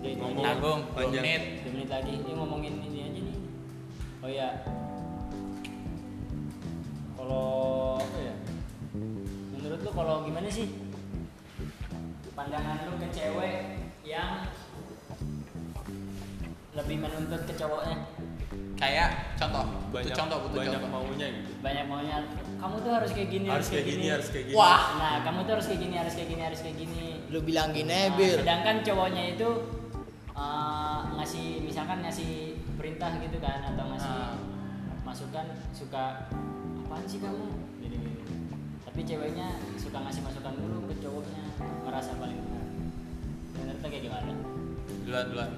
Udah 0.00 0.10
Ngomong. 0.18 0.42
nanggung 0.42 0.80
Panjang. 0.90 1.22
menit. 1.22 1.42
Dua 1.62 1.70
menit 1.78 1.88
lagi. 1.94 2.12
Ini 2.16 2.30
ngomongin 2.34 2.74
ini 2.80 2.98
aja 3.06 3.20
nih. 3.22 3.36
Oh 4.20 4.30
ya 4.32 4.48
kalau 7.14 7.46
apa 8.00 8.18
ya 8.18 8.34
menurut 9.54 9.78
lu 9.78 9.90
kalau 9.92 10.24
gimana 10.24 10.48
sih 10.48 10.66
pandangan 12.40 12.88
lu 12.88 12.96
ke 12.96 13.08
cewek 13.12 13.56
yang 14.00 14.48
lebih 16.72 16.96
menuntut 16.96 17.44
ke 17.44 17.52
cowoknya? 17.52 17.96
Kayak 18.80 19.36
contoh 19.36 19.60
butuh 19.68 19.92
banyak, 19.92 20.14
contoh 20.16 20.38
butuh 20.48 20.56
banyak 20.64 20.80
contoh. 20.80 20.88
maunya 21.04 21.26
gitu. 21.36 21.50
Banyak 21.60 21.84
maunya. 21.84 22.16
Kamu 22.56 22.76
tuh 22.80 22.92
harus 22.96 23.10
kayak 23.12 23.28
gini 23.28 23.44
Harus 23.44 23.68
kayak 23.68 23.84
gini, 23.84 24.06
harus 24.08 24.28
kayak 24.32 24.44
gini. 24.48 24.56
Wah. 24.56 24.80
nah 24.96 25.14
kamu 25.20 25.38
tuh 25.44 25.52
harus 25.60 25.66
kayak 25.68 25.80
gini 25.84 25.94
harus 26.00 26.14
kayak 26.16 26.28
gini 26.32 26.42
harus 26.48 26.60
kayak 26.64 26.76
gini. 26.80 27.04
Lu 27.28 27.38
bilang 27.44 27.68
gini 27.76 27.92
Nah, 27.92 28.16
Bil. 28.16 28.36
Sedangkan 28.40 28.76
cowoknya 28.80 29.24
itu 29.36 29.48
uh, 30.32 31.00
ngasih 31.20 31.60
misalkan 31.60 32.00
ngasih 32.00 32.56
perintah 32.80 33.12
gitu 33.20 33.36
kan 33.36 33.60
atau 33.68 33.84
ngasih 33.92 34.08
Ah. 34.16 34.32
masukan 35.04 35.44
suka 35.76 36.32
apaan 36.80 37.04
sih 37.04 37.20
kamu? 37.20 37.44
Gini, 37.84 37.96
gini. 38.00 38.12
tapi 38.80 39.04
ceweknya 39.04 39.48
suka 39.76 40.00
ngasih 40.00 40.24
masukan 40.24 40.54
dulu 40.56 40.88
ke 40.88 40.94
cowoknya 41.04 41.44
merasa 41.82 42.10
paling 42.16 42.38
benar. 42.38 42.64
Menurut 43.56 43.78
kayak 43.82 44.02
gimana? 44.02 44.32
Duluan 45.04 45.26
duluan. 45.30 45.50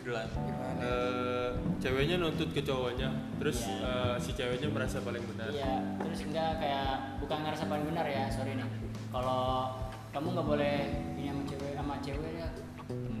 Duluan. 0.00 0.26
Gimana? 0.32 0.80
Eh, 0.80 1.48
ceweknya 1.78 2.16
nuntut 2.16 2.50
ke 2.50 2.60
cowoknya 2.60 3.08
terus 3.36 3.68
Iya. 3.68 3.84
eh, 3.84 4.14
si 4.16 4.30
ceweknya 4.32 4.68
merasa 4.68 5.00
paling 5.00 5.22
benar. 5.26 5.48
Iya 5.52 5.74
terus 6.00 6.20
enggak 6.24 6.50
kayak 6.58 6.90
bukan 7.20 7.38
ngerasa 7.44 7.64
paling 7.66 7.84
benar 7.88 8.06
ya 8.08 8.24
sorry 8.28 8.56
nih. 8.56 8.68
Kalau 9.10 9.74
kamu 10.10 10.26
nggak 10.34 10.46
boleh 10.48 10.76
ini 11.14 11.28
sama 11.28 11.42
cewek 11.46 11.72
sama 11.76 11.94
cewek 12.02 12.32
ya 12.36 12.48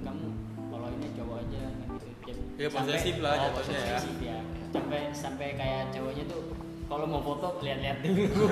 kamu 0.02 0.26
kalau 0.70 0.88
ini 0.90 1.06
cowok 1.14 1.36
aja 1.46 1.62
gitu. 2.26 2.40
Iya, 2.58 2.68
posesif 2.68 3.16
lah 3.22 3.32
oh, 3.32 3.40
jatuhnya 3.48 3.78
ya. 3.78 3.94
posesif 3.96 4.16
ya. 4.20 4.38
Sampai 4.70 5.00
sampai 5.12 5.48
kayak 5.54 5.82
cowoknya 5.90 6.24
tuh 6.26 6.42
kalau 6.90 7.06
mau 7.06 7.22
foto 7.22 7.62
lihat-lihat 7.62 8.02
dulu. 8.02 8.46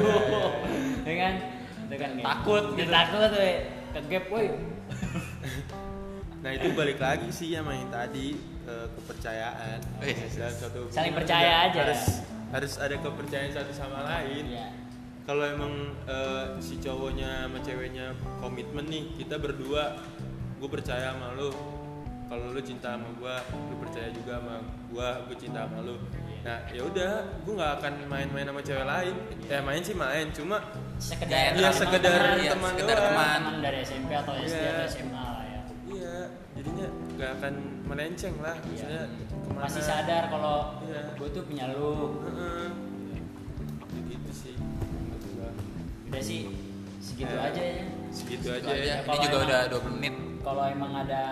Ya 1.08 1.14
kan 1.16 1.34
kan 1.94 2.10
Takut 2.18 2.64
Dia 2.74 2.78
gitu. 2.78 2.92
takut 2.92 3.18
tuh 3.24 3.44
ke 3.88 4.00
gap 4.06 4.24
woi. 4.28 4.46
Nah 6.38 6.54
itu 6.54 6.70
balik 6.70 6.98
lagi 6.98 7.28
sih 7.28 7.50
sama 7.50 7.74
yang 7.74 7.90
tadi 7.90 8.30
ke 8.62 8.74
kepercayaan. 8.94 9.78
Eh, 10.00 10.14
dan 10.30 10.54
satu 10.54 10.86
Saling 10.88 11.10
percaya 11.10 11.66
juga. 11.66 11.66
aja. 11.66 11.80
harus 11.82 12.02
harus 12.48 12.72
ada 12.78 12.94
kepercayaan 12.96 13.50
satu 13.50 13.72
sama 13.72 14.06
lain. 14.06 14.44
Iya. 14.48 14.68
kalau 15.26 15.44
emang 15.44 15.74
eh, 16.06 16.56
si 16.58 16.78
cowoknya 16.78 17.44
sama 17.44 17.58
ceweknya 17.60 18.06
komitmen 18.38 18.86
nih 18.86 19.12
kita 19.14 19.36
berdua 19.36 19.98
gue 20.56 20.68
percaya 20.68 21.12
sama 21.12 21.34
lu. 21.34 21.50
Kalau 22.28 22.44
lu 22.48 22.60
cinta 22.60 22.94
sama 22.94 23.08
gue 23.10 23.34
lu 23.66 23.76
percaya 23.76 24.08
juga 24.08 24.38
sama 24.38 24.54
gue 24.88 25.08
gue 25.26 25.36
cinta 25.36 25.66
sama 25.66 25.82
lu 25.82 25.96
nah 26.48 26.64
ya 26.66 26.80
udah 26.82 27.12
gue 27.38 27.52
nggak 27.52 27.72
akan 27.76 27.92
main-main 28.08 28.46
sama 28.48 28.60
cewek 28.62 28.86
lain 28.86 29.14
ya 29.44 29.60
main 29.60 29.82
sih 29.82 29.92
main 29.94 30.26
cuma 30.32 30.56
sekedar 30.96 31.52
Iya, 31.52 31.68
sekedar 31.70 32.08
teman, 32.08 32.40
teman 32.48 32.70
sekedar 32.72 32.96
doang. 32.96 33.08
teman. 33.10 33.40
teman 33.44 33.56
dari 33.60 33.78
SMP 33.82 34.10
atau 34.14 34.32
SD 34.34 34.56
Iya. 34.56 34.70
atau 34.72 34.86
SMA 34.88 35.12
lah 35.28 35.44
ya 35.46 35.60
iya 35.86 36.16
jadinya 36.54 36.86
nggak 37.12 37.30
akan 37.34 37.54
melenceng 37.84 38.34
lah 38.38 38.56
maksudnya 38.58 39.02
ke 39.20 39.34
mana 39.46 39.60
masih 39.60 39.82
sadar 39.82 40.22
kalau 40.26 40.56
Iya. 40.82 41.02
gue 41.12 41.28
tuh 41.28 41.42
punya 41.44 41.64
lu 41.68 41.92
Heeh. 42.24 42.66
gitu 44.08 44.30
sih 44.32 44.54
udah 46.08 46.22
sih 46.24 46.40
segitu 46.98 47.28
Eh, 47.30 47.44
aja 47.44 47.62
ya 47.62 47.84
segitu 48.08 48.46
Itu 48.46 48.56
aja 48.58 48.70
aja. 48.70 48.82
ya 48.82 48.96
Ini 49.04 49.16
juga 49.22 49.36
emang- 49.36 49.44
udah 49.44 49.60
20 49.68 49.94
menit. 49.94 50.14
kalau 50.40 50.64
emang 50.64 50.92
ada 50.98 51.22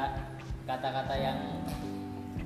kata-kata 0.63 1.15
yang 1.17 1.39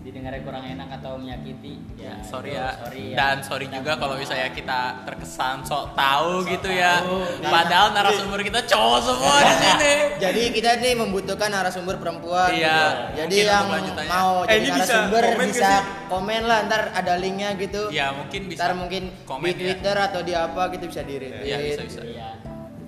didengarnya 0.00 0.40
kurang 0.40 0.64
enak 0.64 0.88
atau 0.96 1.12
menyakiti 1.14 1.76
ya 1.94 2.16
sorry 2.20 2.50
itu 2.50 2.56
ya. 2.56 2.68
sorry 2.74 3.02
ya. 3.04 3.14
Dan 3.14 3.36
sorry 3.42 3.64
Kita 3.64 3.76
juga 3.76 3.92
kalau 3.94 4.14
misalnya 4.16 4.48
kita 4.48 4.80
terkesan 5.04 5.56
sok 5.62 5.92
tahu 5.92 6.40
Sok 6.40 6.48
gitu 6.50 6.68
ya. 6.70 6.94
tahu. 6.98 7.20
Padahal 7.44 7.88
narasumber 7.92 8.40
kita 8.40 8.60
cowok 8.64 9.00
semua 9.02 9.34
di 9.38 9.54
sini. 9.62 9.92
Jadi 10.16 10.42
kita 10.52 10.70
nih 10.78 10.94
membutuhkan 10.96 11.48
narasumber 11.48 11.96
perempuan. 11.96 12.48
Iya, 12.50 12.80
gitu. 13.12 13.16
Jadi 13.18 13.34
mungkin 13.36 13.44
yang 13.44 13.66
mau 14.08 14.32
Eh, 14.40 14.48
jadi 14.48 14.56
ini 14.58 14.68
bisa 14.72 14.80
narasumber 14.96 15.22
komen 15.26 15.46
bisa, 15.46 15.70
komen 16.08 16.42
lah. 16.42 16.58
Ntar 16.64 16.82
ada 16.92 17.12
linknya 17.14 17.48
gitu. 17.54 17.82
Ya 17.90 18.06
mungkin 18.10 18.40
bisa. 18.46 18.58
Ntar 18.58 18.72
mungkin 18.74 19.02
komen 19.24 19.46
di 19.46 19.52
ya. 19.52 19.60
Twitter 19.68 19.96
atau 20.00 20.20
di 20.22 20.32
apa 20.34 20.62
gitu 20.70 20.84
bisa 20.86 21.02
di 21.02 21.14
retweet. 21.18 21.44
Iya, 21.44 21.56
bisa, 21.60 21.82
bisa. 21.84 22.00
Iya. 22.02 22.28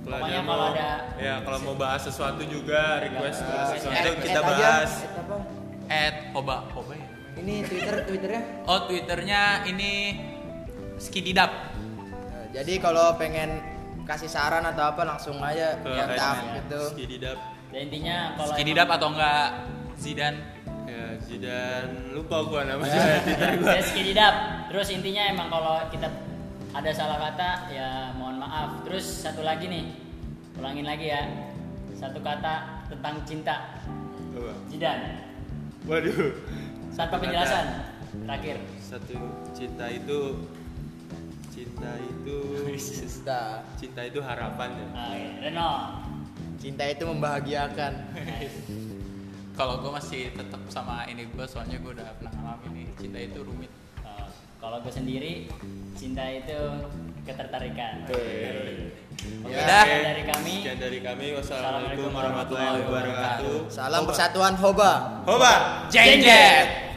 Kalau 0.03 0.17
Pokoknya 0.19 0.35
ada 0.35 0.43
kalau 0.43 0.59
mau- 0.59 0.75
ada 0.75 0.89
ya 1.17 1.35
kalau 1.41 1.59
mau 1.63 1.75
bahas 1.77 2.03
sesuatu 2.03 2.43
juga 2.43 2.99
request 2.99 3.39
Ya, 3.39 3.47
bahas 3.47 3.69
request 3.71 3.85
sesuatu 3.85 4.09
Add- 4.09 4.19
kita 4.19 4.41
bahas? 4.43 4.91
At 5.87 6.17
Hoba, 6.33 6.57
Hoba 6.73 6.93
ya. 6.95 7.02
Ini 7.43 7.55
Twitter 7.67 7.95
Twitternya. 8.07 8.43
Oh 8.65 8.87
Twitternya 8.87 9.41
ini 9.67 9.93
Skididap. 10.95 11.51
Nah, 11.75 12.47
jadi 12.55 12.79
kalau 12.79 13.19
pengen 13.19 13.59
kasih 14.03 14.31
saran 14.31 14.63
atau 14.63 14.87
apa 14.87 15.03
langsung 15.03 15.39
aja 15.39 15.79
ke 15.79 15.91
kontak 15.91 16.37
ya. 16.39 16.55
gitu. 16.63 16.81
Skididap 16.91 17.39
ya 17.73 17.79
intinya 17.81 18.17
kalau 18.37 18.53
Skididap 18.53 18.87
emang- 18.87 18.97
atau 18.97 19.09
enggak 19.11 19.47
Zidan. 19.97 20.35
ya 20.83 21.05
Zidan 21.19 21.87
lupa 22.13 22.43
gua 22.45 22.63
namanya 22.63 23.01
Twitter 23.25 23.51
gua 23.57 23.71
ya 23.73 23.81
skididap 23.81 24.35
terus 24.69 24.91
intinya 24.91 25.23
emang 25.25 25.49
kalau 25.49 25.79
kita 25.89 26.11
ada 26.75 26.91
salah 26.91 27.17
kata 27.23 27.71
ya 27.71 27.89
mohon 28.13 28.37
maaf 28.37 28.83
terus 28.85 29.25
satu 29.25 29.41
lagi 29.41 29.67
nih 29.67 29.89
ulangin 30.59 30.85
lagi 30.85 31.09
ya 31.09 31.23
satu 31.95 32.19
kata 32.19 32.85
tentang 32.91 33.23
cinta. 33.25 33.57
Jidan 34.69 34.99
waduh 35.83 36.35
tanpa 36.93 37.17
penjelasan. 37.19 37.65
Terakhir. 38.13 38.57
Satu 38.79 39.17
cinta 39.57 39.87
itu 39.89 40.19
cinta 41.53 41.91
itu 42.01 42.37
Cinta. 42.77 43.41
cinta 43.77 44.01
itu 44.05 44.21
harapan 44.21 44.69
ya? 44.73 44.87
Nah, 44.93 45.13
Reno. 45.41 45.71
Cinta 46.61 46.85
itu 46.89 47.05
membahagiakan. 47.09 47.93
Kalau 49.59 49.85
gue 49.85 49.91
masih 49.93 50.33
tetap 50.33 50.63
sama 50.73 51.05
ini 51.05 51.29
gue 51.29 51.45
soalnya 51.45 51.77
gue 51.77 51.93
udah 51.93 52.09
pernah 52.17 52.33
ngalamin 52.33 52.73
nih 52.73 52.87
cinta 52.97 53.19
itu 53.21 53.39
rumit. 53.45 53.69
Uh, 54.01 54.25
kalau 54.57 54.81
gue 54.81 54.89
sendiri 54.89 55.45
cinta 55.93 56.25
itu 56.25 56.57
ketertarikan 57.29 58.09
Oke, 59.13 59.53
Ya. 59.53 59.85
Sekian 59.85 60.03
dari 60.05 60.23
kami 60.25 60.55
sekian 60.63 60.79
dari 60.81 60.99
kami 61.05 61.27
wassalamualaikum 61.37 62.09
Assalamualaikum 62.09 62.11
warahmatullahi 62.17 62.81
wabarakatuh 62.89 63.57
Salam 63.69 64.03
persatuan 64.09 64.55
Hoba. 64.57 64.93
Hoba 65.29 65.53
Jeng 65.93 66.21
Jet. 66.25 66.92